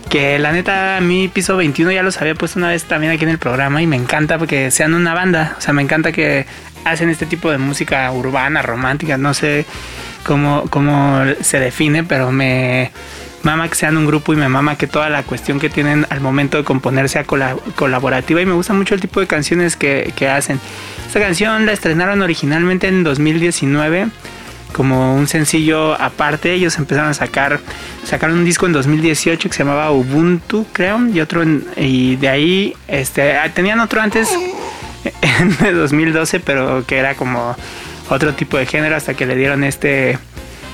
Que 0.08 0.38
la 0.38 0.52
neta, 0.52 0.96
a 0.96 1.00
mí 1.02 1.28
Piso 1.28 1.56
21 1.56 1.92
ya 1.92 2.02
los 2.02 2.20
había 2.20 2.34
puesto 2.34 2.58
una 2.58 2.68
vez 2.68 2.84
también 2.84 3.12
aquí 3.12 3.24
en 3.24 3.30
el 3.30 3.38
programa 3.38 3.82
y 3.82 3.86
me 3.86 3.96
encanta 3.96 4.38
porque 4.38 4.70
sean 4.70 4.94
una 4.94 5.12
banda. 5.12 5.54
O 5.58 5.60
sea, 5.60 5.74
me 5.74 5.82
encanta 5.82 6.12
que 6.12 6.46
hacen 6.84 7.10
este 7.10 7.26
tipo 7.26 7.50
de 7.50 7.58
música 7.58 8.10
urbana, 8.12 8.62
romántica, 8.62 9.16
no 9.18 9.34
sé 9.34 9.66
cómo, 10.24 10.64
cómo 10.70 11.22
se 11.40 11.58
define, 11.60 12.04
pero 12.04 12.30
me 12.32 12.90
mama 13.42 13.68
que 13.68 13.76
sean 13.76 13.96
un 13.96 14.04
grupo 14.06 14.32
y 14.32 14.36
me 14.36 14.48
mama 14.48 14.76
que 14.76 14.86
toda 14.88 15.08
la 15.08 15.22
cuestión 15.22 15.60
que 15.60 15.70
tienen 15.70 16.06
al 16.10 16.20
momento 16.20 16.56
de 16.58 16.64
componer 16.64 17.08
sea 17.08 17.24
cola- 17.24 17.56
colaborativa 17.76 18.40
y 18.40 18.46
me 18.46 18.52
gusta 18.52 18.74
mucho 18.74 18.94
el 18.94 19.00
tipo 19.00 19.20
de 19.20 19.26
canciones 19.26 19.76
que, 19.76 20.12
que 20.16 20.28
hacen. 20.28 20.60
Esta 21.06 21.20
canción 21.20 21.64
la 21.64 21.72
estrenaron 21.72 22.20
originalmente 22.20 22.88
en 22.88 23.04
2019 23.04 24.08
como 24.72 25.14
un 25.16 25.28
sencillo 25.28 25.94
aparte. 25.94 26.52
Ellos 26.52 26.76
empezaron 26.78 27.10
a 27.10 27.14
sacar, 27.14 27.60
sacaron 28.04 28.38
un 28.38 28.44
disco 28.44 28.66
en 28.66 28.72
2018 28.72 29.48
que 29.48 29.54
se 29.56 29.62
llamaba 29.64 29.90
Ubuntu, 29.92 30.66
creo, 30.72 31.06
y 31.06 31.20
otro 31.20 31.42
en- 31.42 31.64
y 31.76 32.16
de 32.16 32.28
ahí, 32.28 32.74
este, 32.88 33.38
ah, 33.38 33.48
tenían 33.54 33.80
otro 33.80 34.02
antes 34.02 34.28
en 35.40 35.74
2012, 35.74 36.40
pero 36.40 36.84
que 36.86 36.96
era 36.96 37.14
como 37.14 37.56
otro 38.10 38.34
tipo 38.34 38.56
de 38.56 38.66
género 38.66 38.96
hasta 38.96 39.14
que 39.14 39.26
le 39.26 39.36
dieron 39.36 39.64
este 39.64 40.18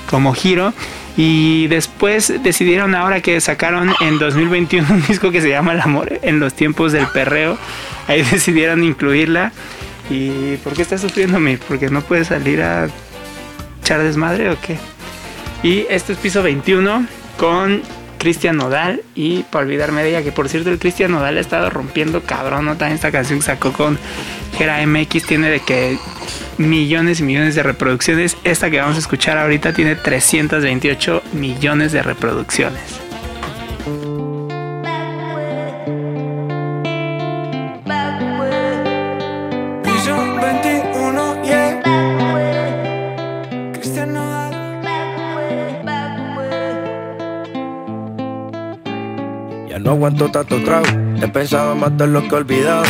como 0.09 0.33
giro. 0.33 0.73
Y 1.17 1.67
después 1.67 2.33
decidieron 2.43 2.93
ahora 2.93 3.21
que 3.21 3.39
sacaron 3.39 3.93
en 4.01 4.19
2021 4.19 4.87
un 4.89 5.05
disco 5.07 5.31
que 5.31 5.41
se 5.41 5.49
llama 5.49 5.73
El 5.73 5.81
amor 5.81 6.19
en 6.21 6.39
los 6.39 6.53
tiempos 6.53 6.91
del 6.91 7.07
perreo. 7.07 7.57
Ahí 8.07 8.21
decidieron 8.31 8.83
incluirla. 8.83 9.51
¿Y 10.09 10.57
por 10.57 10.73
qué 10.73 10.81
está 10.81 10.97
sufriendo 10.97 11.39
mi? 11.39 11.57
Porque 11.57 11.89
no 11.89 12.01
puede 12.01 12.25
salir 12.25 12.61
a 12.61 12.89
echar 13.81 14.03
desmadre 14.03 14.49
o 14.49 14.57
qué? 14.59 14.77
Y 15.63 15.85
este 15.89 16.13
es 16.13 16.19
piso 16.19 16.43
21 16.43 17.07
con 17.37 17.81
Cristian 18.25 18.57
Nodal 18.57 19.03
y 19.13 19.43
para 19.43 19.65
olvidarme 19.65 20.01
de 20.01 20.09
ella, 20.09 20.23
que 20.23 20.31
por 20.31 20.49
cierto 20.49 20.71
el 20.71 20.79
Cristian 20.79 21.11
Nodal 21.11 21.37
ha 21.37 21.39
estado 21.39 21.69
rompiendo 21.69 22.23
cabrón, 22.23 22.65
¿no? 22.65 22.75
También 22.75 22.95
esta 22.95 23.11
canción 23.11 23.37
que 23.37 23.45
sacó 23.45 23.71
con 23.71 23.99
Gera 24.57 24.83
MX 24.83 25.27
tiene 25.27 25.51
de 25.51 25.59
que 25.59 25.99
millones 26.57 27.19
y 27.19 27.23
millones 27.23 27.53
de 27.53 27.61
reproducciones. 27.61 28.35
Esta 28.43 28.71
que 28.71 28.79
vamos 28.79 28.95
a 28.95 28.99
escuchar 28.99 29.37
ahorita 29.37 29.73
tiene 29.73 29.95
328 29.95 31.21
millones 31.33 31.91
de 31.91 32.01
reproducciones. 32.01 33.04
Aguanto 50.05 50.29
tanto 50.29 50.63
trago. 50.63 50.85
He 51.19 51.27
pensado 51.27 51.75
más 51.75 51.97
de 51.97 52.05
lo 52.05 52.21
que 52.21 52.29
he 52.29 52.37
olvidado. 52.37 52.83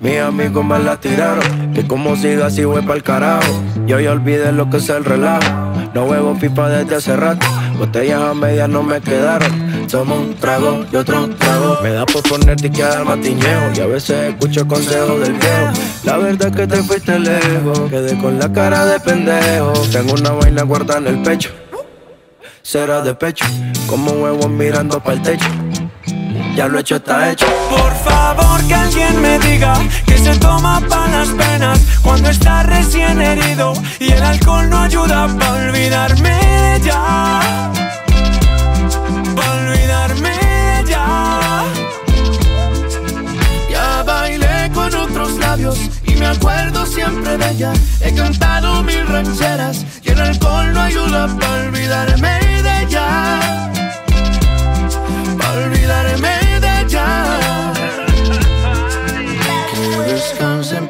Mis 0.00 0.18
amigos 0.18 0.64
me 0.64 0.78
la 0.78 0.96
tiraron. 0.96 1.72
Que 1.74 1.84
como 1.86 2.14
siga 2.14 2.46
así 2.46 2.64
voy 2.64 2.82
pa'l 2.82 3.02
carajo. 3.02 3.52
Yo 3.86 3.98
ya 3.98 4.12
olvidé 4.12 4.52
lo 4.52 4.70
que 4.70 4.76
es 4.76 4.88
el 4.88 5.04
relajo. 5.04 5.42
No 5.92 6.04
huevo 6.04 6.36
pipa 6.38 6.68
desde 6.68 6.94
hace 6.94 7.16
rato. 7.16 7.44
Botellas 7.78 8.22
a 8.22 8.34
medias 8.34 8.68
no 8.68 8.84
me 8.84 9.00
quedaron. 9.00 9.50
Tomo 9.90 10.14
un 10.14 10.34
trago 10.34 10.84
y 10.92 10.96
otro 10.96 11.28
trago. 11.30 11.78
Me 11.82 11.90
da 11.90 12.06
por 12.06 12.22
ponerte 12.22 12.68
y 12.68 12.70
quedar 12.70 13.04
matiñejo. 13.04 13.72
Y 13.74 13.80
a 13.80 13.86
veces 13.86 14.32
escucho 14.32 14.68
consejos 14.68 15.20
del 15.20 15.32
viejo. 15.32 15.72
La 16.04 16.16
verdad 16.18 16.48
es 16.48 16.56
que 16.56 16.66
te 16.68 16.82
fuiste 16.84 17.18
lejos. 17.18 17.90
Quedé 17.90 18.16
con 18.18 18.38
la 18.38 18.52
cara 18.52 18.86
de 18.86 19.00
pendejo. 19.00 19.72
Tengo 19.90 20.14
una 20.14 20.30
vaina 20.30 20.62
guardada 20.62 21.00
en 21.00 21.06
el 21.08 21.22
pecho. 21.22 21.50
Será 22.62 23.02
de 23.02 23.14
pecho. 23.16 23.44
Como 23.88 24.12
huevos 24.12 24.48
mirando 24.48 25.00
para 25.00 25.16
el 25.16 25.22
techo. 25.22 25.48
Ya 26.54 26.68
lo 26.68 26.78
hecho 26.78 26.96
está 26.96 27.30
hecho. 27.30 27.46
Por 27.70 27.94
favor 28.04 28.62
que 28.68 28.74
alguien 28.74 29.20
me 29.22 29.38
diga 29.38 29.74
que 30.06 30.18
se 30.18 30.36
toma 30.36 30.80
pa' 30.88 31.08
las 31.08 31.28
penas 31.28 31.80
cuando 32.02 32.28
está 32.28 32.62
recién 32.62 33.20
herido 33.20 33.72
y 33.98 34.12
el 34.12 34.22
alcohol 34.22 34.68
no 34.68 34.78
ayuda 34.80 35.28
pa' 35.38 35.52
olvidarme. 35.52 36.38
Pa' 39.34 39.50
olvidarme 39.50 40.30
ella. 40.80 41.64
Ya 43.70 44.02
bailé 44.02 44.70
con 44.74 44.94
otros 44.94 45.38
labios 45.38 45.78
y 46.04 46.14
me 46.16 46.26
acuerdo 46.26 46.84
siempre 46.84 47.38
de 47.38 47.50
ella. 47.50 47.72
He 48.02 48.14
cantado 48.14 48.82
mil 48.82 49.06
rancheras 49.06 49.86
y 50.02 50.10
el 50.10 50.20
alcohol 50.20 50.72
no 50.72 50.80
ayuda 50.82 51.28
para 51.38 51.52
olvidarme 51.64 52.62
de 52.62 52.82
ella. 52.82 53.71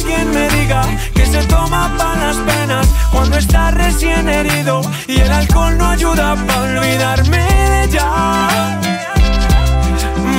alguien 0.00 0.30
me 0.32 0.48
diga 0.48 0.82
que 1.14 1.26
se 1.26 1.42
toma 1.44 1.94
para 1.98 2.28
las 2.28 2.36
penas 2.36 2.86
cuando 3.12 3.36
está 3.36 3.70
recién 3.70 4.28
herido 4.28 4.80
y 5.06 5.20
el 5.20 5.30
alcohol 5.30 5.76
no 5.76 5.88
ayuda 5.88 6.36
para 6.46 6.62
olvidarme 6.62 7.38
de 7.38 7.84
ella. 7.84 8.08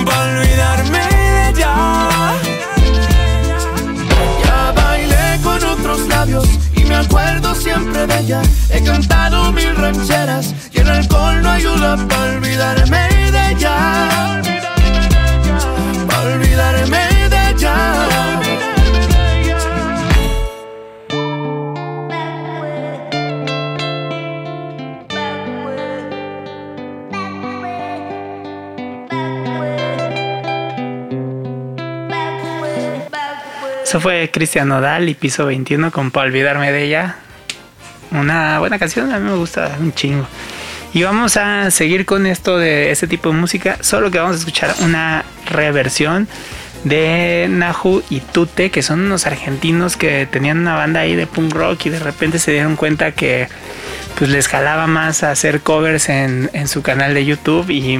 Para 0.05 0.39
olvidarme 0.39 0.99
de 0.99 1.49
ella. 1.49 1.74
Ya 4.45 4.72
bailé 4.76 5.39
con 5.43 5.64
otros 5.64 6.07
labios 6.07 6.47
y 6.76 6.84
me 6.86 6.95
acuerdo 6.95 7.53
siempre 7.53 8.07
de 8.07 8.20
ella. 8.20 8.41
He 8.70 8.82
cantado 8.84 9.51
mil 9.51 9.76
rancheras 9.76 10.55
y 10.74 10.80
el 10.80 10.89
alcohol 10.89 11.41
no 11.41 11.49
ayuda 11.49 11.97
para 12.07 12.32
olvidarme 12.36 13.32
de 13.32 13.51
ella. 13.51 14.41
Para 16.07 16.34
olvidarme 16.34 17.11
Eso 33.92 34.00
fue 34.00 34.32
Cristian 34.32 34.70
Nodal 34.70 35.10
y 35.10 35.16
Piso 35.16 35.46
21 35.46 35.92
con 35.92 36.12
Pa' 36.12 36.22
olvidarme 36.22 36.72
de 36.72 36.86
ella. 36.86 37.18
Una 38.12 38.58
buena 38.60 38.80
canción, 38.80 39.12
a 39.12 39.20
mí 39.20 39.30
me 39.30 39.36
gusta 39.36 39.76
un 39.82 39.94
chingo. 39.94 40.26
Y 40.94 41.04
vamos 41.04 41.36
a 41.36 41.70
seguir 41.72 42.06
con 42.06 42.26
esto 42.26 42.58
de 42.58 42.92
este 42.92 43.06
tipo 43.08 43.28
de 43.28 43.36
música, 43.36 43.80
solo 43.82 44.10
que 44.10 44.18
vamos 44.18 44.38
a 44.38 44.39
escuchar 44.39 44.74
una 44.80 45.26
reversión 45.46 46.30
de 46.86 47.48
Nahu 47.50 48.02
y 48.10 48.22
Tute, 48.22 48.72
que 48.72 48.82
son 48.82 49.02
unos 49.02 49.28
argentinos 49.28 49.98
que 49.98 50.26
tenían 50.26 50.60
una 50.60 50.76
banda 50.76 51.02
ahí 51.02 51.18
de 51.18 51.28
punk 51.28 51.54
rock 51.54 51.88
y 51.88 51.89
de 51.89 52.00
repente 52.00 52.39
se 52.39 52.54
dieron 52.54 52.78
cuenta 52.78 53.12
que 53.12 53.50
pues 54.18 54.30
les 54.30 54.48
jalaba 54.48 54.88
más 54.88 55.24
hacer 55.24 55.60
covers 55.60 56.08
en, 56.08 56.50
en 56.54 56.70
su 56.70 56.82
canal 56.82 57.14
de 57.14 57.26
YouTube 57.26 57.70
y 57.70 58.00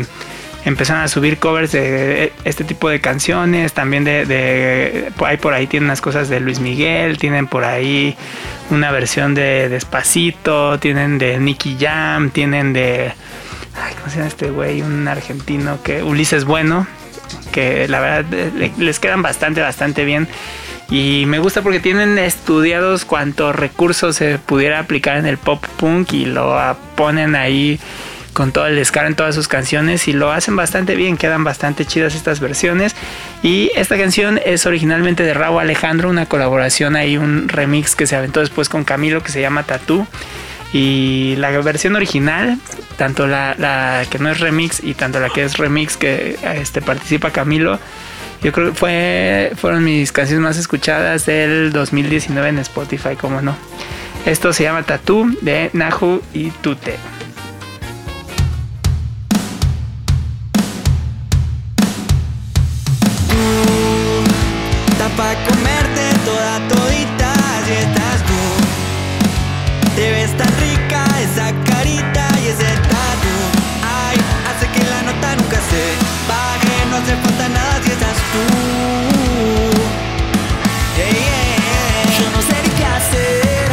empezaron 0.66 1.02
a 1.04 1.08
subir 1.08 1.38
covers 1.40 1.72
de 1.72 2.32
este 2.44 2.64
tipo 2.64 2.90
de 2.90 3.00
canciones, 3.02 3.74
también 3.74 4.04
de, 4.04 4.26
de 4.26 5.12
por 5.38 5.54
ahí 5.54 5.68
tienen 5.68 5.86
unas 5.88 6.02
cosas 6.02 6.30
de 6.30 6.40
Luis 6.40 6.60
Miguel, 6.60 7.18
tienen 7.18 7.48
por 7.48 7.64
ahí 7.66 8.16
una 8.70 8.92
versión 8.92 9.34
de 9.34 9.70
Despacito, 9.70 10.80
tienen 10.80 11.18
de 11.18 11.40
Nicky 11.40 11.78
Jam, 11.80 12.30
tienen 12.30 12.74
de 12.74 13.12
ay, 13.82 13.94
¿cómo 13.98 14.10
se 14.10 14.18
llama 14.18 14.28
este 14.28 14.50
güey? 14.52 14.82
Un 14.82 15.08
argentino 15.08 15.80
que 15.84 16.04
Ulises 16.04 16.46
Bueno, 16.46 16.86
que 17.52 17.88
la 17.88 18.00
verdad 18.00 18.26
le- 18.56 18.72
les 18.78 19.00
quedan 19.00 19.22
bastante 19.22 19.62
bastante 19.62 20.06
bien. 20.06 20.28
Y 20.90 21.24
me 21.26 21.40
gusta 21.40 21.62
porque 21.62 21.80
tienen 21.80 22.20
estudiados 22.20 23.06
cuántos 23.06 23.56
recursos 23.56 24.18
se 24.18 24.38
pudiera 24.40 24.80
aplicar 24.80 25.16
en 25.18 25.26
el 25.26 25.38
pop 25.38 25.64
punk 25.78 26.12
y 26.12 26.26
lo 26.26 26.54
ponen 26.96 27.34
ahí 27.36 27.80
con 28.34 28.52
todo 28.52 28.68
el 28.68 28.76
descaro 28.76 29.08
en 29.08 29.16
todas 29.16 29.36
sus 29.36 29.48
canciones 29.48 30.08
y 30.08 30.14
lo 30.14 30.32
hacen 30.32 30.56
bastante 30.56 30.96
bien, 30.96 31.18
quedan 31.18 31.44
bastante 31.44 31.86
chidas 31.86 32.16
estas 32.16 32.40
versiones. 32.40 32.96
Y 33.44 33.72
esta 33.76 33.98
canción 33.98 34.40
es 34.46 34.66
originalmente 34.66 35.24
de 35.24 35.34
Raúl 35.34 35.62
Alejandro, 35.62 36.10
una 36.10 36.26
colaboración 36.26 36.96
ahí, 36.96 37.18
un 37.18 37.50
remix 37.50 37.96
que 37.96 38.08
se 38.08 38.16
aventó 38.16 38.40
después 38.40 38.70
con 38.70 38.84
Camilo 38.84 39.22
que 39.24 39.32
se 39.32 39.42
llama 39.42 39.64
Tattoo. 39.64 40.08
Y 40.74 41.36
la 41.38 41.50
versión 41.50 41.96
original, 41.98 42.58
tanto 42.98 43.28
la, 43.28 44.06
que 44.10 44.20
no 44.20 44.30
es 44.30 44.40
remix 44.40 44.82
y 44.82 44.94
tanto 44.94 45.20
la 45.20 45.30
que 45.30 45.44
es 45.44 45.58
remix 45.58 45.98
que 45.98 46.38
este, 46.56 46.82
participa 46.82 47.32
Camilo, 47.32 47.78
yo 48.42 48.52
creo 48.52 48.72
que 48.72 48.78
fue, 48.78 49.52
fueron 49.56 49.84
mis 49.84 50.12
canciones 50.12 50.42
más 50.42 50.58
escuchadas 50.58 51.26
del 51.26 51.72
2019 51.74 52.50
en 52.50 52.60
Spotify, 52.60 53.16
como 53.20 53.42
no. 53.42 53.56
Esto 54.26 54.54
se 54.54 54.64
llama 54.64 54.84
Tattoo 54.84 55.30
de 55.42 55.70
Nahu 55.74 56.22
y 56.34 56.52
Tute. 56.52 56.98
Pa' 65.18 65.36
comerte 65.48 66.04
toda 66.26 66.60
todita 66.70 67.34
si 67.66 67.74
estás 67.74 68.20
tú. 68.30 68.42
Te 69.96 70.12
ves 70.12 70.32
tan 70.38 70.52
rica 70.60 71.04
esa 71.20 71.52
carita 71.70 72.28
y 72.44 72.48
ese 72.48 72.72
tatu. 72.94 73.36
Ay, 73.84 74.18
hace 74.50 74.68
que 74.74 74.84
la 74.90 75.02
nota 75.04 75.36
nunca 75.36 75.60
se 75.70 75.82
baje. 76.30 76.74
No 76.90 76.98
hace 76.98 77.16
falta 77.24 77.50
nada 77.50 77.76
si 77.84 77.92
estás 77.92 78.18
tú. 78.34 78.44
Yo 82.20 82.30
no 82.36 82.42
sé 82.42 82.58
qué 82.78 82.86
hacer 82.86 83.68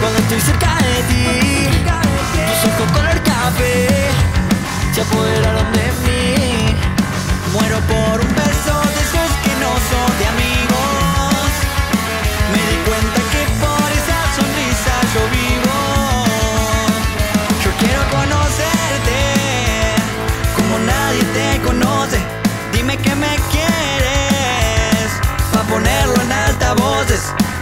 cuando 0.00 0.18
estoy 0.18 0.40
cerca 0.40 0.76
de 0.76 1.02
ti. 1.10 1.26
Tus 2.48 2.70
ojos 2.70 2.92
color 2.92 3.22
café 3.22 3.88
se 4.94 5.00
apoderaron 5.00 5.72
de 5.72 5.86
mí. 6.04 6.76
Muero 7.52 7.80
por 7.80 8.20
un 8.20 8.41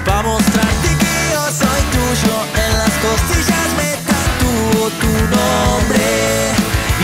pa' 0.04 0.22
mostrarte 0.22 0.88
que 1.02 1.14
yo 1.32 1.44
soy 1.60 1.82
tuyo. 1.94 2.34
En 2.64 2.72
las 2.80 2.94
costillas 3.06 3.68
me 3.78 3.90
tatúo 4.08 4.90
tu 5.02 5.12
nombre. 5.36 6.06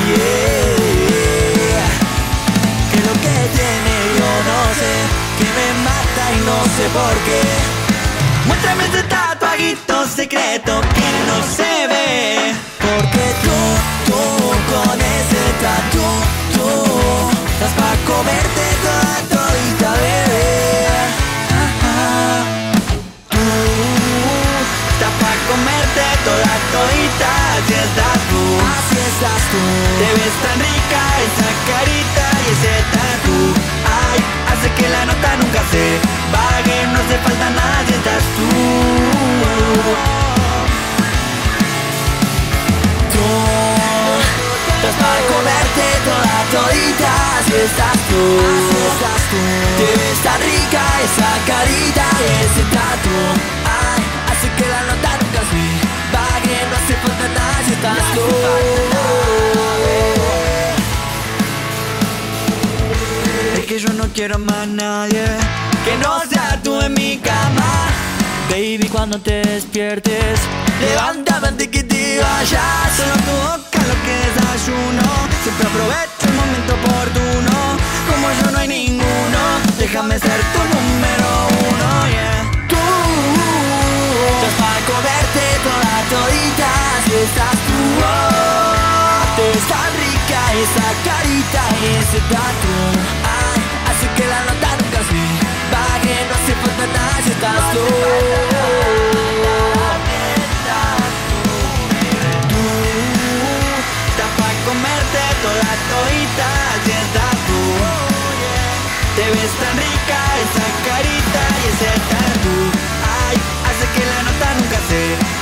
Yeah 0.09 0.76
que 2.90 2.99
lo 3.09 3.12
que 3.24 3.36
tiene 3.57 3.94
yo 4.18 4.30
no 4.51 4.61
sé, 4.80 4.92
que 5.38 5.49
me 5.57 5.68
mata 5.88 6.22
y 6.32 6.38
no 6.49 6.59
sé 6.76 6.84
por 6.99 7.14
qué. 7.26 7.42
Muéstrame 8.47 8.84
ese 8.84 9.03
tatuaguito 9.05 10.07
secreto 10.07 10.80
que 10.94 11.09
no 11.28 11.36
se 11.57 11.76
Te 29.99 30.05
ves 30.05 30.36
tan 30.44 30.59
rica 30.61 31.01
esa 31.26 31.51
carita 31.68 32.24
y 32.44 32.53
ese 32.53 32.74
tatu. 32.92 33.36
Ay, 33.88 34.18
hace 34.53 34.68
que 34.76 34.86
la 34.90 35.07
nota 35.07 35.36
nunca 35.40 35.62
se 35.70 35.84
vague, 36.32 36.86
no 36.92 36.99
hace 37.01 37.16
falta 37.24 37.49
nada 37.49 37.78
si 37.86 37.94
estás 37.94 38.24
tú. 38.36 38.49
Tú 43.12 43.26
estás 44.76 44.97
para 45.01 45.20
comerte 45.32 45.86
toda 46.05 46.36
todita, 46.53 47.12
así 47.38 47.55
estás 47.55 47.99
tú. 48.11 48.22
Te 49.78 49.88
ves 49.99 50.18
tan 50.22 50.40
rica 50.42 50.82
esa 51.07 51.30
carita 51.47 52.05
y 52.20 52.44
ese 52.44 52.62
tatu. 52.68 53.55
Quiero 64.16 64.38
más 64.38 64.66
nadie 64.66 65.26
que 65.84 65.94
no 65.98 66.18
sea 66.20 66.58
tú 66.64 66.80
en 66.80 66.94
mi 66.94 67.18
cama. 67.18 67.70
Baby, 68.48 68.88
cuando 68.90 69.20
te 69.20 69.42
despiertes, 69.42 70.40
levántame 70.80 71.48
antes 71.48 71.68
que 71.68 71.84
te 71.84 72.18
vayas. 72.18 72.96
Solo 72.96 73.14
tu 73.26 73.34
boca 73.44 73.78
lo 73.90 73.96
que 74.04 74.14
desayuno. 74.24 75.06
Siempre 75.42 75.66
aprovecho 75.68 76.22
el 76.28 76.34
momento 76.34 76.72
oportuno. 76.80 77.56
Como 78.08 78.26
yo 78.40 78.50
no 78.52 78.58
hay 78.58 78.68
ninguno, 78.68 79.40
déjame 79.78 80.18
ser 80.18 80.40
tu 80.54 80.60
número 80.74 81.28
uno, 81.68 81.88
yeah. 82.08 82.40
Tú, 82.72 82.84
estás 84.32 84.54
para 84.62 84.80
comerte 84.92 85.44
toda 85.66 85.94
todita, 86.14 86.72
si 87.04 87.12
estás 87.26 87.56
tú. 87.68 87.80
oh. 88.00 88.56
Te 89.36 89.56
que 94.14 94.26
la 94.26 94.40
nota 94.44 94.68
nunca 94.80 95.00
es 95.00 95.12
mi 95.12 95.26
no 96.28 96.34
hace 96.34 96.54
falta 96.62 96.86
nada 96.86 97.16
si 97.24 97.30
estás 97.30 97.64
tú. 97.72 97.84
Tú, 102.50 102.62
estás 104.11 104.32
pa' 104.38 104.54
comerte 104.68 105.22
toda 105.42 105.54
la 105.54 105.74
toita 105.92 106.48
y 106.84 106.98
tú. 107.48 107.61
Te 109.16 109.24
ves 109.34 109.52
tan 109.61 109.74
rica, 109.84 110.18
esa 110.44 110.66
carita 110.86 111.42
y 111.61 111.64
ese 111.72 111.90
tatu. 112.11 112.54
Ay, 113.18 113.36
hace 113.68 113.86
que 113.94 114.04
la 114.12 114.18
nota 114.28 114.46
nunca 114.59 114.78
se 114.90 115.00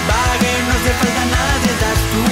pague, 0.09 0.53
no 0.67 0.73
hace 0.77 0.93
falta 1.01 1.23
nada 1.35 1.55
si 1.63 1.69
estás 1.75 2.01
tú. 2.13 2.23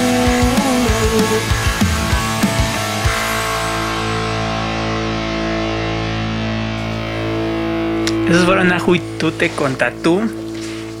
Esos 8.33 8.45
fueron 8.45 8.71
Ajú 8.73 8.95
y 8.95 8.99
Tute 9.19 9.49
con 9.51 9.75
Tatú. 9.75 10.21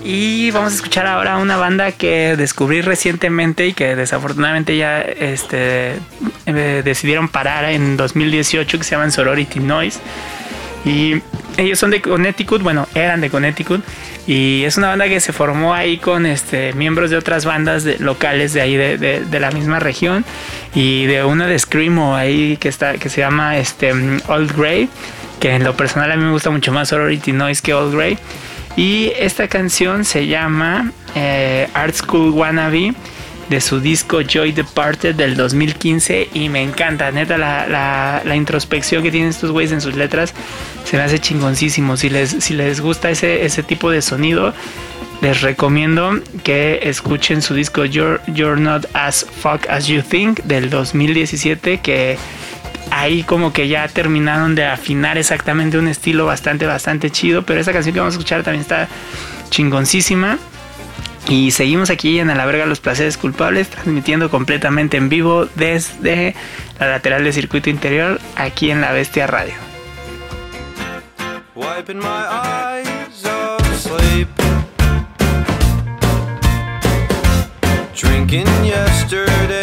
Y 0.05 0.51
vamos 0.51 0.73
a 0.73 0.75
escuchar 0.75 1.07
ahora 1.07 1.37
una 1.37 1.57
banda 1.57 1.91
que 1.93 2.35
descubrí 2.37 2.81
recientemente 2.81 3.65
y 3.67 3.73
que 3.73 3.95
desafortunadamente 3.95 4.77
ya 4.77 5.01
este, 5.01 5.93
eh, 6.45 6.81
decidieron 6.85 7.29
parar 7.29 7.65
en 7.65 7.97
2018 7.97 8.77
que 8.77 8.83
se 8.83 8.91
llaman 8.91 9.11
Sorority 9.11 9.61
Noise. 9.61 9.99
Y 10.85 11.21
ellos 11.57 11.79
son 11.79 11.89
de 11.91 12.01
Connecticut, 12.01 12.61
bueno, 12.61 12.87
eran 12.93 13.19
de 13.21 13.29
Connecticut. 13.31 13.81
Y 14.27 14.63
es 14.65 14.77
una 14.77 14.89
banda 14.89 15.07
que 15.07 15.19
se 15.19 15.33
formó 15.33 15.73
ahí 15.73 15.97
con 15.97 16.25
este, 16.27 16.73
miembros 16.73 17.09
de 17.09 17.17
otras 17.17 17.45
bandas 17.45 17.83
locales 17.99 18.53
de 18.53 18.61
ahí, 18.61 18.75
de, 18.75 18.97
de- 18.97 19.39
la 19.39 19.49
misma 19.51 19.79
región. 19.79 20.23
Y 20.75 21.05
de 21.07 21.23
una 21.23 21.47
de 21.47 21.57
Screamo 21.57 22.15
ahí 22.15 22.57
que, 22.57 22.67
está, 22.69 22.93
que 22.99 23.09
se 23.09 23.21
llama 23.21 23.57
este, 23.57 23.91
Old 24.27 24.55
Grey. 24.55 24.89
Que 25.43 25.49
en 25.55 25.65
lo 25.65 25.75
personal 25.75 26.09
a 26.09 26.15
mí 26.15 26.23
me 26.23 26.31
gusta 26.31 26.49
mucho 26.51 26.71
más 26.71 26.87
Sorority 26.87 27.33
Noise 27.33 27.61
que 27.61 27.73
Old 27.73 27.93
Grey. 27.93 28.17
Y 28.77 29.11
esta 29.19 29.49
canción 29.49 30.05
se 30.05 30.25
llama 30.25 30.91
eh, 31.15 31.67
Art 31.73 31.93
School 31.95 32.29
Wannabe 32.31 32.93
de 33.49 33.59
su 33.59 33.81
disco 33.81 34.21
Joy 34.21 34.53
Departed 34.53 35.15
del 35.15 35.35
2015 35.35 36.29
y 36.33 36.47
me 36.47 36.63
encanta, 36.63 37.11
neta, 37.11 37.37
la, 37.37 37.67
la- 37.67 38.21
la 38.23 38.35
introspección 38.37 39.03
que 39.03 39.11
tienen 39.11 39.31
estos 39.31 39.51
güeyes 39.51 39.73
en 39.73 39.81
sus 39.81 39.95
letras 39.95 40.33
se 40.85 40.95
me 40.95 41.03
hace 41.03 41.19
chingoncísimo. 41.19 41.97
Si 41.97 42.09
les, 42.09 42.29
si 42.29 42.53
les 42.53 42.79
gusta 42.79 43.09
ese, 43.11 43.43
ese 43.45 43.63
tipo 43.63 43.91
de 43.91 44.01
sonido, 44.01 44.53
les 45.21 45.41
recomiendo 45.41 46.21
que 46.45 46.79
escuchen 46.83 47.41
su 47.41 47.53
disco 47.53 47.83
You're, 47.83 48.21
You're 48.27 48.59
Not 48.61 48.85
As 48.93 49.25
Fuck 49.41 49.67
As 49.69 49.87
You 49.87 50.03
Think 50.03 50.39
del 50.43 50.69
2017 50.69 51.79
que 51.81 52.17
ahí 52.93 53.23
como 53.23 53.51
que 53.51 53.67
ya 53.67 53.87
terminaron 53.87 54.55
de 54.55 54.65
afinar 54.65 55.17
exactamente 55.17 55.77
un 55.77 55.87
estilo 55.87 56.25
bastante, 56.25 56.65
bastante 56.65 57.09
chido. 57.09 57.43
Pero 57.43 57.59
esa 57.59 57.73
canción 57.73 57.93
que 57.93 57.99
vamos 57.99 58.13
a 58.13 58.17
escuchar 58.17 58.43
también 58.43 58.61
está 58.61 58.87
chingoncísima. 59.49 60.37
Y 61.27 61.51
seguimos 61.51 61.89
aquí 61.89 62.19
en 62.19 62.29
A 62.29 62.35
la 62.35 62.45
verga 62.45 62.65
los 62.65 62.81
placeres 62.81 63.17
culpables, 63.17 63.69
transmitiendo 63.69 64.29
completamente 64.29 64.97
en 64.97 65.09
vivo 65.09 65.47
desde 65.55 66.35
la 66.79 66.89
lateral 66.89 67.23
de 67.23 67.31
circuito 67.31 67.69
interior, 67.69 68.19
aquí 68.35 68.71
en 68.71 68.81
La 68.81 68.91
Bestia 68.91 69.25
Radio. 69.25 69.53
Drinking 77.95 78.65
yesterday 78.65 79.62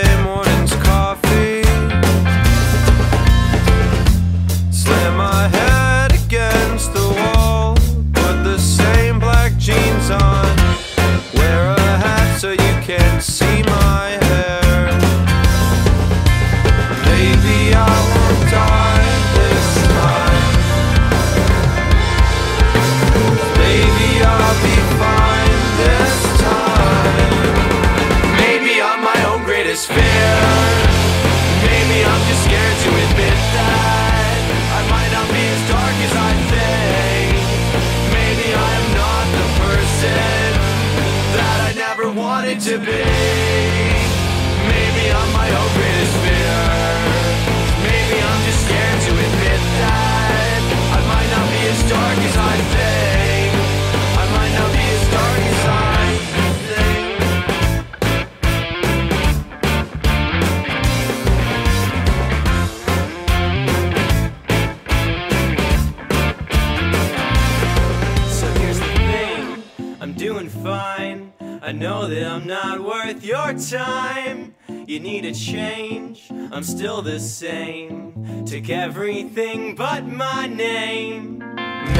fine. 70.71 71.33
I 71.63 71.73
know 71.73 72.07
that 72.07 72.25
I'm 72.25 72.47
not 72.47 72.81
worth 72.81 73.25
your 73.25 73.55
time. 73.55 74.55
You 74.87 75.01
need 75.01 75.25
a 75.25 75.35
change, 75.35 76.31
I'm 76.31 76.63
still 76.63 77.03
the 77.03 77.19
same. 77.19 78.45
Take 78.47 78.71
everything 78.71 79.75
but 79.75 80.07
my 80.07 80.47
name. 80.47 81.39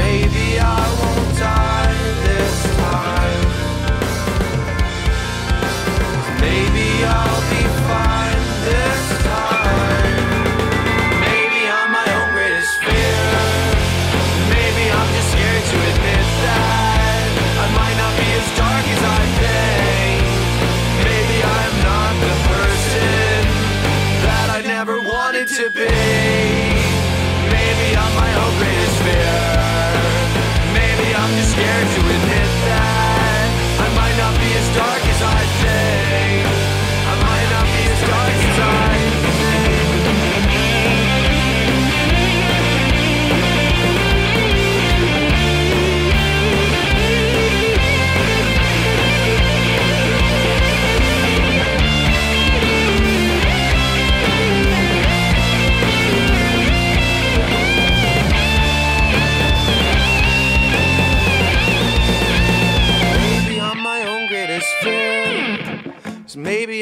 Maybe 0.03 0.47
I 0.59 0.83
won't 0.99 1.31
die 1.37 1.97
this 2.27 2.57
time. 2.85 3.43
Maybe 6.45 6.87
I'll 7.17 7.43
be 7.53 7.70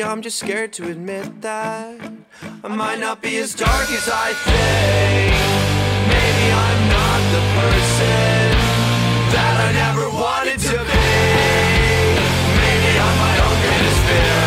I'm 0.02 0.22
just 0.22 0.40
scared 0.40 0.72
to 0.74 0.90
admit 0.90 1.42
that 1.42 2.00
I 2.64 2.68
might 2.68 3.00
not 3.00 3.22
be 3.22 3.38
as 3.38 3.54
dark 3.54 3.90
as 3.92 4.08
I 4.08 4.32
think. 4.48 5.34
Maybe 6.08 6.46
I'm 6.56 6.82
not 6.88 7.20
the 7.36 7.44
person 7.60 8.48
that 9.36 9.56
I 9.60 9.70
never 9.76 10.08
wanted 10.08 10.60
to 10.72 10.78
be. 10.78 11.12
Maybe 12.64 12.92
I'm 12.96 13.16
my 13.28 13.36
own 13.44 13.58
greatest 13.60 14.02
fear. 14.08 14.40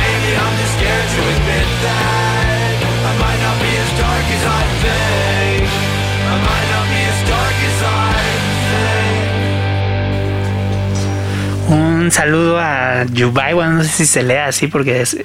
Maybe 0.00 0.30
I'm 0.32 0.54
just 0.64 0.72
scared 0.80 1.08
to 1.12 1.20
admit 1.36 1.68
that 1.84 2.72
I 2.80 3.12
might 3.20 3.40
not 3.44 3.56
be 3.60 3.72
as 3.84 3.90
dark 4.00 4.26
as 4.32 4.44
I 4.48 4.62
think. 4.80 5.66
I 6.24 6.36
might 6.40 6.68
not 6.72 6.86
be 6.88 7.00
as 7.04 7.20
dark 7.28 7.56
as 7.68 7.78
I 7.84 8.05
Un 11.68 12.10
saludo 12.12 12.60
a 12.60 13.04
Yubai, 13.04 13.54
bueno, 13.54 13.72
no 13.72 13.82
sé 13.82 13.88
si 13.88 14.06
se 14.06 14.22
lee 14.22 14.36
así 14.36 14.68
porque 14.68 15.00
es 15.00 15.16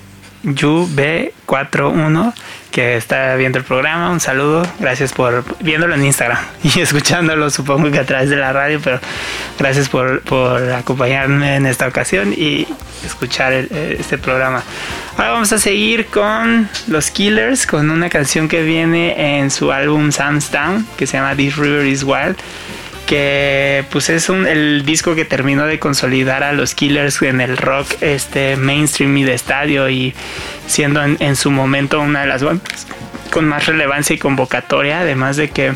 YB41 0.43 2.33
que 2.71 2.95
está 2.95 3.35
viendo 3.35 3.59
el 3.59 3.63
programa. 3.63 4.09
Un 4.09 4.19
saludo, 4.19 4.65
gracias 4.79 5.13
por 5.13 5.43
viéndolo 5.59 5.93
en 5.93 6.05
Instagram 6.05 6.39
y 6.63 6.79
escuchándolo, 6.79 7.49
supongo 7.49 7.91
que 7.91 7.99
a 7.99 8.05
través 8.05 8.29
de 8.29 8.37
la 8.37 8.53
radio, 8.53 8.79
pero 8.83 8.99
gracias 9.59 9.89
por, 9.89 10.21
por 10.21 10.71
acompañarme 10.71 11.57
en 11.57 11.65
esta 11.67 11.87
ocasión 11.87 12.33
y 12.33 12.67
escuchar 13.05 13.53
eh, 13.53 13.97
este 13.99 14.17
programa. 14.17 14.63
Ahora 15.17 15.31
vamos 15.31 15.51
a 15.53 15.59
seguir 15.59 16.07
con 16.07 16.69
los 16.87 17.11
Killers, 17.11 17.67
con 17.67 17.91
una 17.91 18.09
canción 18.09 18.47
que 18.47 18.63
viene 18.63 19.39
en 19.39 19.51
su 19.51 19.71
álbum 19.71 20.11
Sam's 20.11 20.49
Town, 20.49 20.87
que 20.97 21.05
se 21.05 21.17
llama 21.17 21.35
This 21.35 21.57
River 21.57 21.85
is 21.85 22.03
Wild 22.03 22.37
que 23.05 23.83
pues 23.91 24.09
es 24.09 24.29
un, 24.29 24.47
el 24.47 24.85
disco 24.85 25.15
que 25.15 25.25
terminó 25.25 25.65
de 25.65 25.79
consolidar 25.79 26.43
a 26.43 26.53
los 26.53 26.75
Killers 26.75 27.21
en 27.21 27.41
el 27.41 27.57
rock 27.57 27.87
este 28.01 28.55
mainstream 28.55 29.17
y 29.17 29.23
de 29.23 29.33
estadio 29.33 29.89
y 29.89 30.13
siendo 30.67 31.03
en, 31.03 31.17
en 31.19 31.35
su 31.35 31.51
momento 31.51 31.99
una 31.99 32.21
de 32.21 32.27
las 32.27 32.43
bandas 32.43 32.87
con 33.31 33.47
más 33.47 33.65
relevancia 33.65 34.13
y 34.13 34.19
convocatoria 34.19 35.01
además 35.01 35.37
de 35.37 35.49
que 35.49 35.73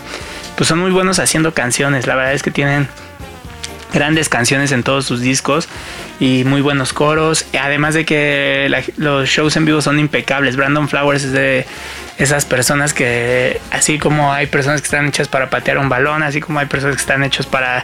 pues 0.56 0.70
son 0.70 0.80
muy 0.80 0.92
buenos 0.92 1.20
haciendo 1.20 1.54
canciones. 1.54 2.08
La 2.08 2.16
verdad 2.16 2.34
es 2.34 2.44
que 2.44 2.52
tienen 2.52 2.88
grandes 3.94 4.30
canciones 4.30 4.72
en 4.72 4.84
todos 4.84 5.06
sus 5.06 5.22
discos 5.22 5.68
y 6.20 6.44
muy 6.44 6.62
buenos 6.62 6.94
coros. 6.94 7.46
Además 7.60 7.94
de 7.94 8.06
que 8.06 8.70
los 8.98 9.30
shows 9.30 9.56
en 9.58 9.66
vivo 9.66 9.82
son 9.82 10.00
impecables. 10.00 10.56
Brandon 10.56 10.88
Flowers 10.88 11.24
es 11.24 11.32
de 11.32 11.66
esas 12.18 12.46
personas 12.46 12.94
que, 12.94 13.60
así 13.72 14.00
como 14.00 14.32
hay 14.32 14.48
personas 14.48 14.82
que 14.82 14.86
están 14.86 15.06
hechas 15.08 15.28
para 15.28 15.50
patear 15.50 15.78
un 15.78 15.90
balón, 15.90 16.24
así 16.24 16.40
como 16.40 16.60
hay 16.60 16.66
personas 16.66 16.96
que 16.96 17.02
están 17.02 17.24
hechas 17.24 17.46
para 17.46 17.84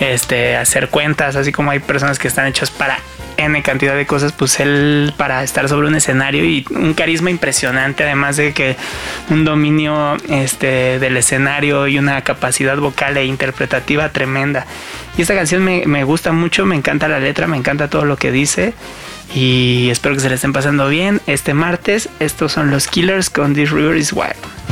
este, 0.00 0.56
hacer 0.56 0.88
cuentas, 0.88 1.36
así 1.36 1.52
como 1.52 1.70
hay 1.70 1.78
personas 1.78 2.18
que 2.18 2.28
están 2.28 2.46
hechas 2.46 2.70
para 2.70 2.98
N 3.38 3.62
cantidad 3.62 3.96
de 3.96 4.06
cosas, 4.06 4.32
pues 4.32 4.60
él 4.60 5.14
para 5.16 5.42
estar 5.42 5.68
sobre 5.68 5.86
un 5.86 5.94
escenario 5.94 6.44
y 6.44 6.66
un 6.70 6.92
carisma 6.92 7.30
impresionante, 7.30 8.04
además 8.04 8.36
de 8.36 8.52
que 8.52 8.76
un 9.30 9.44
dominio 9.44 10.16
este, 10.28 10.98
del 10.98 11.16
escenario 11.16 11.88
y 11.88 11.98
una 11.98 12.20
capacidad 12.22 12.76
vocal 12.76 13.16
e 13.16 13.24
interpretativa 13.24 14.10
tremenda. 14.10 14.66
Y 15.16 15.22
esta 15.22 15.34
canción 15.34 15.64
me, 15.64 15.86
me 15.86 16.04
gusta 16.04 16.32
mucho, 16.32 16.66
me 16.66 16.76
encanta 16.76 17.08
la 17.08 17.20
letra, 17.20 17.46
me 17.46 17.56
encanta 17.56 17.88
todo 17.88 18.04
lo 18.04 18.16
que 18.16 18.30
dice 18.30 18.74
y 19.34 19.88
espero 19.90 20.14
que 20.14 20.20
se 20.20 20.28
le 20.28 20.34
estén 20.34 20.52
pasando 20.52 20.88
bien. 20.88 21.20
Este 21.26 21.54
martes, 21.54 22.08
estos 22.20 22.52
son 22.52 22.70
los 22.70 22.88
Killers 22.88 23.30
con 23.30 23.54
This 23.54 23.70
River 23.70 23.96
is 23.96 24.12
Wild. 24.12 24.67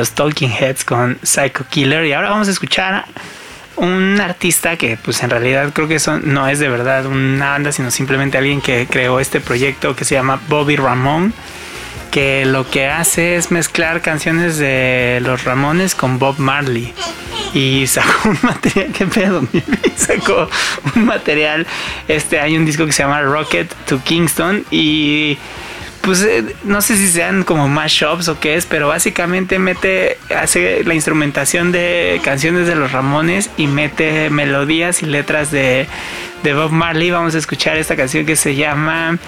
los 0.00 0.12
Talking 0.12 0.50
Heads 0.50 0.84
con 0.84 1.18
Psycho 1.22 1.66
Killer. 1.68 2.06
Y 2.06 2.14
ahora 2.14 2.30
vamos 2.30 2.48
a 2.48 2.52
escuchar 2.52 3.04
un 3.76 4.18
artista 4.18 4.76
que 4.76 4.96
pues 4.96 5.22
en 5.22 5.28
realidad 5.28 5.72
creo 5.74 5.88
que 5.88 5.96
eso 5.96 6.18
no 6.18 6.48
es 6.48 6.58
de 6.58 6.68
verdad 6.68 7.06
una 7.06 7.50
banda 7.50 7.72
sino 7.72 7.90
simplemente 7.90 8.36
alguien 8.36 8.60
que 8.60 8.86
creó 8.90 9.20
este 9.20 9.40
proyecto 9.40 9.94
que 9.94 10.04
se 10.04 10.14
llama 10.14 10.40
Bobby 10.48 10.76
Ramón 10.76 11.32
que 12.10 12.44
lo 12.44 12.68
que 12.68 12.88
hace 12.88 13.36
es 13.36 13.50
mezclar 13.50 14.00
canciones 14.00 14.56
de 14.56 15.20
los 15.22 15.44
Ramones 15.44 15.94
con 15.94 16.18
Bob 16.18 16.38
Marley. 16.38 16.92
Y 17.54 17.86
sacó 17.86 18.30
un 18.30 18.38
material 18.42 18.92
que 18.98 19.06
pedo 19.06 19.46
sacó 19.96 20.48
un 20.96 21.04
material. 21.04 21.66
Este 22.08 22.40
hay 22.40 22.56
un 22.56 22.64
disco 22.64 22.86
que 22.86 22.92
se 22.92 23.02
llama 23.02 23.22
Rocket 23.22 23.72
to 23.86 24.00
Kingston 24.02 24.64
y 24.70 25.38
pues 26.02 26.22
eh, 26.22 26.54
no 26.64 26.80
sé 26.80 26.96
si 26.96 27.08
sean 27.08 27.44
como 27.44 27.68
mashups 27.68 28.28
o 28.28 28.40
qué 28.40 28.54
es, 28.54 28.66
pero 28.66 28.88
básicamente 28.88 29.58
mete, 29.58 30.18
hace 30.34 30.82
la 30.84 30.94
instrumentación 30.94 31.72
de 31.72 32.20
canciones 32.24 32.66
de 32.66 32.74
los 32.74 32.92
Ramones 32.92 33.50
y 33.56 33.66
mete 33.66 34.30
melodías 34.30 35.02
y 35.02 35.06
letras 35.06 35.50
de 35.50 35.86
de 36.42 36.54
Bob 36.54 36.70
Marley. 36.70 37.10
Vamos 37.10 37.34
a 37.34 37.38
escuchar 37.38 37.76
esta 37.76 37.96
canción 37.96 38.26
que 38.26 38.36
se 38.36 38.54
llama 38.54 39.18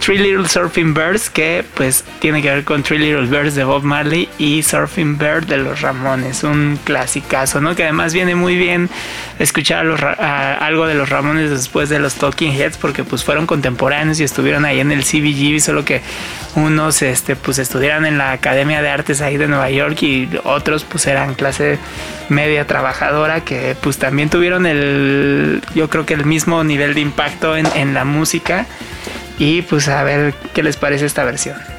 Three 0.00 0.18
Little 0.18 0.48
Surfing 0.48 0.94
Birds, 0.94 1.30
que 1.30 1.64
pues 1.74 2.04
tiene 2.20 2.40
que 2.42 2.50
ver 2.50 2.64
con 2.64 2.82
Three 2.82 2.98
Little 2.98 3.26
Birds 3.26 3.54
de 3.54 3.64
Bob 3.64 3.82
Marley 3.82 4.28
y 4.38 4.62
Surfing 4.62 5.18
Bird 5.18 5.46
de 5.46 5.58
los 5.58 5.80
Ramones. 5.80 6.44
Un 6.44 6.78
clasicazo, 6.84 7.60
¿no? 7.60 7.74
Que 7.74 7.84
además 7.84 8.14
viene 8.14 8.34
muy 8.34 8.56
bien 8.56 8.88
escuchar 9.38 9.80
a 9.80 9.84
los 9.84 10.00
algo 10.02 10.86
de 10.86 10.94
los 10.94 11.08
Ramones 11.08 11.50
después 11.50 11.88
de 11.88 11.98
los 11.98 12.14
Talking 12.14 12.52
Heads, 12.52 12.76
porque 12.76 13.04
pues 13.04 13.24
fueron 13.24 13.46
contemporáneos 13.46 14.20
y 14.20 14.24
estuvieron 14.24 14.64
ahí 14.64 14.80
en 14.80 14.92
el 14.92 15.02
CBGB, 15.04 15.60
solo 15.60 15.84
que 15.84 16.00
unos 16.54 17.02
este, 17.02 17.36
pues 17.36 17.58
estudiaron 17.58 18.06
en 18.06 18.18
la 18.18 18.32
Academia 18.32 18.82
de 18.82 18.88
Artes 18.88 19.20
ahí 19.20 19.36
de 19.36 19.48
Nueva 19.48 19.70
York 19.70 20.02
y 20.02 20.28
otros 20.44 20.84
pues 20.84 21.06
eran 21.06 21.34
clase 21.34 21.78
media 22.28 22.66
trabajadora 22.66 23.40
que 23.40 23.76
pues 23.80 23.98
también 23.98 24.28
tuvieron 24.28 24.66
el 24.66 25.62
yo 25.74 25.88
creo 25.88 26.04
que 26.04 26.14
el 26.14 26.26
mismo 26.26 26.57
nivel 26.64 26.94
de 26.94 27.00
impacto 27.00 27.56
en, 27.56 27.66
en 27.74 27.94
la 27.94 28.04
música 28.04 28.66
y 29.38 29.62
pues 29.62 29.88
a 29.88 30.02
ver 30.02 30.34
qué 30.54 30.62
les 30.62 30.76
parece 30.76 31.06
esta 31.06 31.24
versión. 31.24 31.77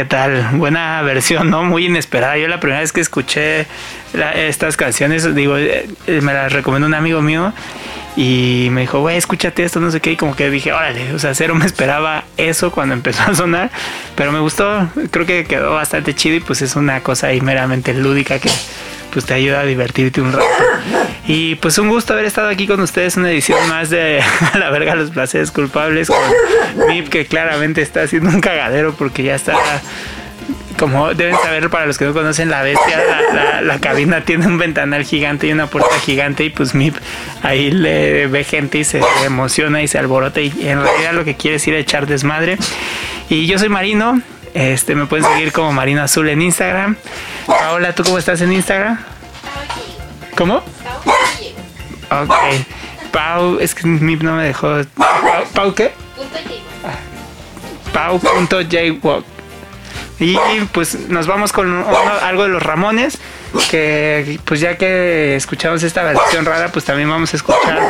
¿Qué 0.00 0.06
tal? 0.06 0.48
Buena 0.54 1.02
versión, 1.02 1.50
¿no? 1.50 1.62
Muy 1.62 1.84
inesperada. 1.84 2.38
Yo 2.38 2.48
la 2.48 2.58
primera 2.58 2.80
vez 2.80 2.90
que 2.90 3.02
escuché 3.02 3.66
estas 4.34 4.78
canciones, 4.78 5.34
digo, 5.34 5.58
eh, 5.58 5.90
eh, 6.06 6.20
me 6.22 6.32
las 6.32 6.54
recomendó 6.54 6.86
un 6.86 6.94
amigo 6.94 7.20
mío 7.20 7.52
y 8.16 8.68
me 8.70 8.80
dijo, 8.80 9.00
güey, 9.00 9.18
escúchate 9.18 9.62
esto, 9.62 9.78
no 9.78 9.90
sé 9.90 10.00
qué. 10.00 10.12
Y 10.12 10.16
como 10.16 10.34
que 10.34 10.48
dije, 10.48 10.72
órale, 10.72 11.12
o 11.12 11.18
sea, 11.18 11.34
cero 11.34 11.54
me 11.54 11.66
esperaba 11.66 12.24
eso 12.38 12.72
cuando 12.72 12.94
empezó 13.00 13.24
a 13.24 13.34
sonar, 13.34 13.70
pero 14.14 14.32
me 14.32 14.40
gustó. 14.40 14.88
Creo 15.10 15.26
que 15.26 15.44
quedó 15.44 15.74
bastante 15.74 16.14
chido 16.14 16.36
y 16.36 16.40
pues 16.40 16.62
es 16.62 16.76
una 16.76 17.02
cosa 17.02 17.26
ahí 17.26 17.42
meramente 17.42 17.92
lúdica 17.92 18.38
que 18.38 18.48
pues 19.12 19.24
te 19.26 19.34
ayuda 19.34 19.60
a 19.60 19.64
divertirte 19.64 20.20
un 20.20 20.32
rato. 20.32 20.44
Y 21.26 21.56
pues 21.56 21.76
un 21.78 21.88
gusto 21.88 22.12
haber 22.14 22.24
estado 22.24 22.48
aquí 22.48 22.66
con 22.66 22.80
ustedes 22.80 23.16
una 23.16 23.30
edición 23.30 23.58
más 23.68 23.90
de 23.90 24.20
la 24.58 24.70
verga 24.70 24.94
los 24.94 25.10
placeres 25.10 25.50
culpables 25.50 26.08
con 26.08 26.18
Mip 26.88 27.08
que 27.08 27.26
claramente 27.26 27.82
está 27.82 28.02
haciendo 28.02 28.30
un 28.30 28.40
cagadero 28.40 28.94
porque 28.94 29.22
ya 29.22 29.34
está 29.34 29.54
como 30.78 31.12
deben 31.12 31.36
saber 31.36 31.68
para 31.68 31.84
los 31.84 31.98
que 31.98 32.06
no 32.06 32.14
conocen 32.14 32.48
la 32.48 32.62
bestia, 32.62 32.98
la, 33.06 33.34
la- 33.34 33.60
la 33.60 33.78
cabina 33.80 34.22
tiene 34.24 34.46
un 34.46 34.56
ventanal 34.56 35.04
gigante 35.04 35.46
y 35.46 35.52
una 35.52 35.66
puerta 35.66 35.94
gigante 36.00 36.44
y 36.44 36.50
pues 36.50 36.74
Mip 36.74 36.96
ahí 37.42 37.70
le 37.70 38.26
ve 38.28 38.44
gente 38.44 38.78
y 38.78 38.84
se 38.84 39.00
emociona 39.26 39.82
y 39.82 39.88
se 39.88 39.98
alborota 39.98 40.40
y 40.40 40.48
en 40.62 40.80
realidad 40.82 41.12
lo 41.12 41.24
que 41.24 41.36
quiere 41.36 41.58
es 41.58 41.68
ir 41.68 41.74
a 41.74 41.78
echar 41.78 42.06
desmadre. 42.06 42.56
Y 43.28 43.46
yo 43.46 43.58
soy 43.58 43.68
Marino, 43.68 44.22
este 44.54 44.94
me 44.94 45.06
pueden 45.06 45.24
seguir 45.24 45.52
como 45.52 45.72
Marino 45.72 46.02
Azul 46.02 46.28
en 46.28 46.42
Instagram. 46.42 46.96
Paola, 47.46 47.94
¿tú 47.94 48.02
cómo 48.04 48.18
estás 48.18 48.40
en 48.40 48.52
Instagram? 48.52 48.98
¿Cómo? 50.36 50.56
Ok. 52.10 52.34
Pau, 53.12 53.58
es 53.60 53.74
que 53.74 53.86
Mip 53.86 54.22
no 54.22 54.36
me 54.36 54.44
dejó. 54.44 54.82
¿Pau, 54.96 55.44
Pau 55.54 55.74
qué? 55.74 55.92
Pau.jwalk. 57.92 59.24
Y 60.20 60.36
pues 60.72 61.08
nos 61.08 61.26
vamos 61.26 61.50
con 61.52 61.84
algo 62.22 62.42
de 62.42 62.50
los 62.50 62.62
Ramones, 62.62 63.18
que 63.70 64.38
pues 64.44 64.60
ya 64.60 64.76
que 64.76 65.34
escuchamos 65.34 65.82
esta 65.82 66.02
versión 66.02 66.44
rara, 66.44 66.68
pues 66.68 66.84
también 66.84 67.08
vamos 67.08 67.32
a 67.32 67.36
escuchar 67.36 67.80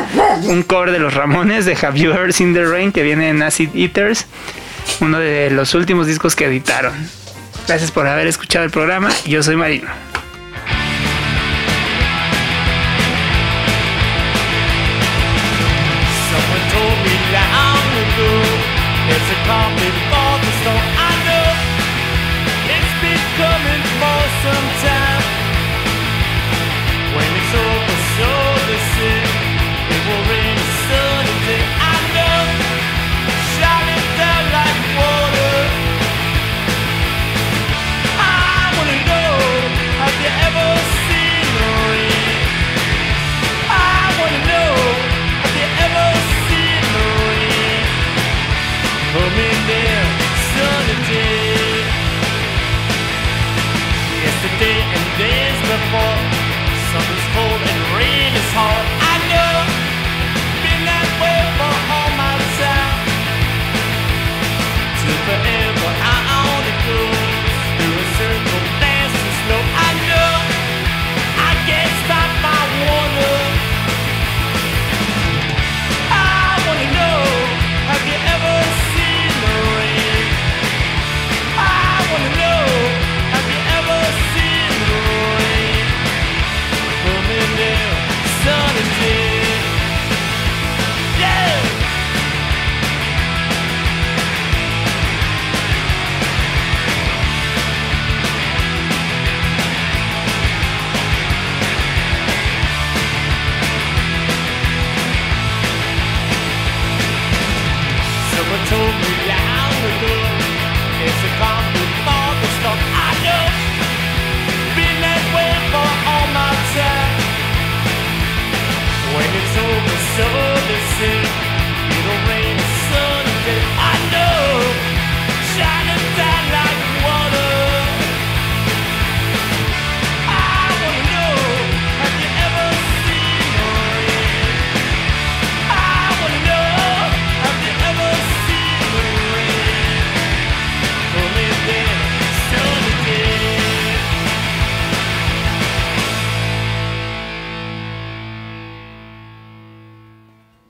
un 0.43 0.63
cover 0.63 0.91
de 0.91 0.99
los 0.99 1.13
Ramones 1.13 1.65
de 1.65 1.75
Have 1.75 1.99
You 1.99 2.11
Ever 2.11 2.31
Seen 2.31 2.53
the 2.53 2.63
Rain, 2.63 2.93
que 2.93 3.03
viene 3.03 3.29
en 3.29 3.43
Acid 3.43 3.75
Eaters, 3.75 4.27
uno 4.99 5.19
de 5.19 5.49
los 5.51 5.73
últimos 5.73 6.07
discos 6.07 6.35
que 6.35 6.45
editaron. 6.45 6.93
Gracias 7.67 7.91
por 7.91 8.07
haber 8.07 8.27
escuchado 8.27 8.65
el 8.65 8.71
programa, 8.71 9.09
yo 9.25 9.41
soy 9.43 9.55
Marino. 9.55 9.89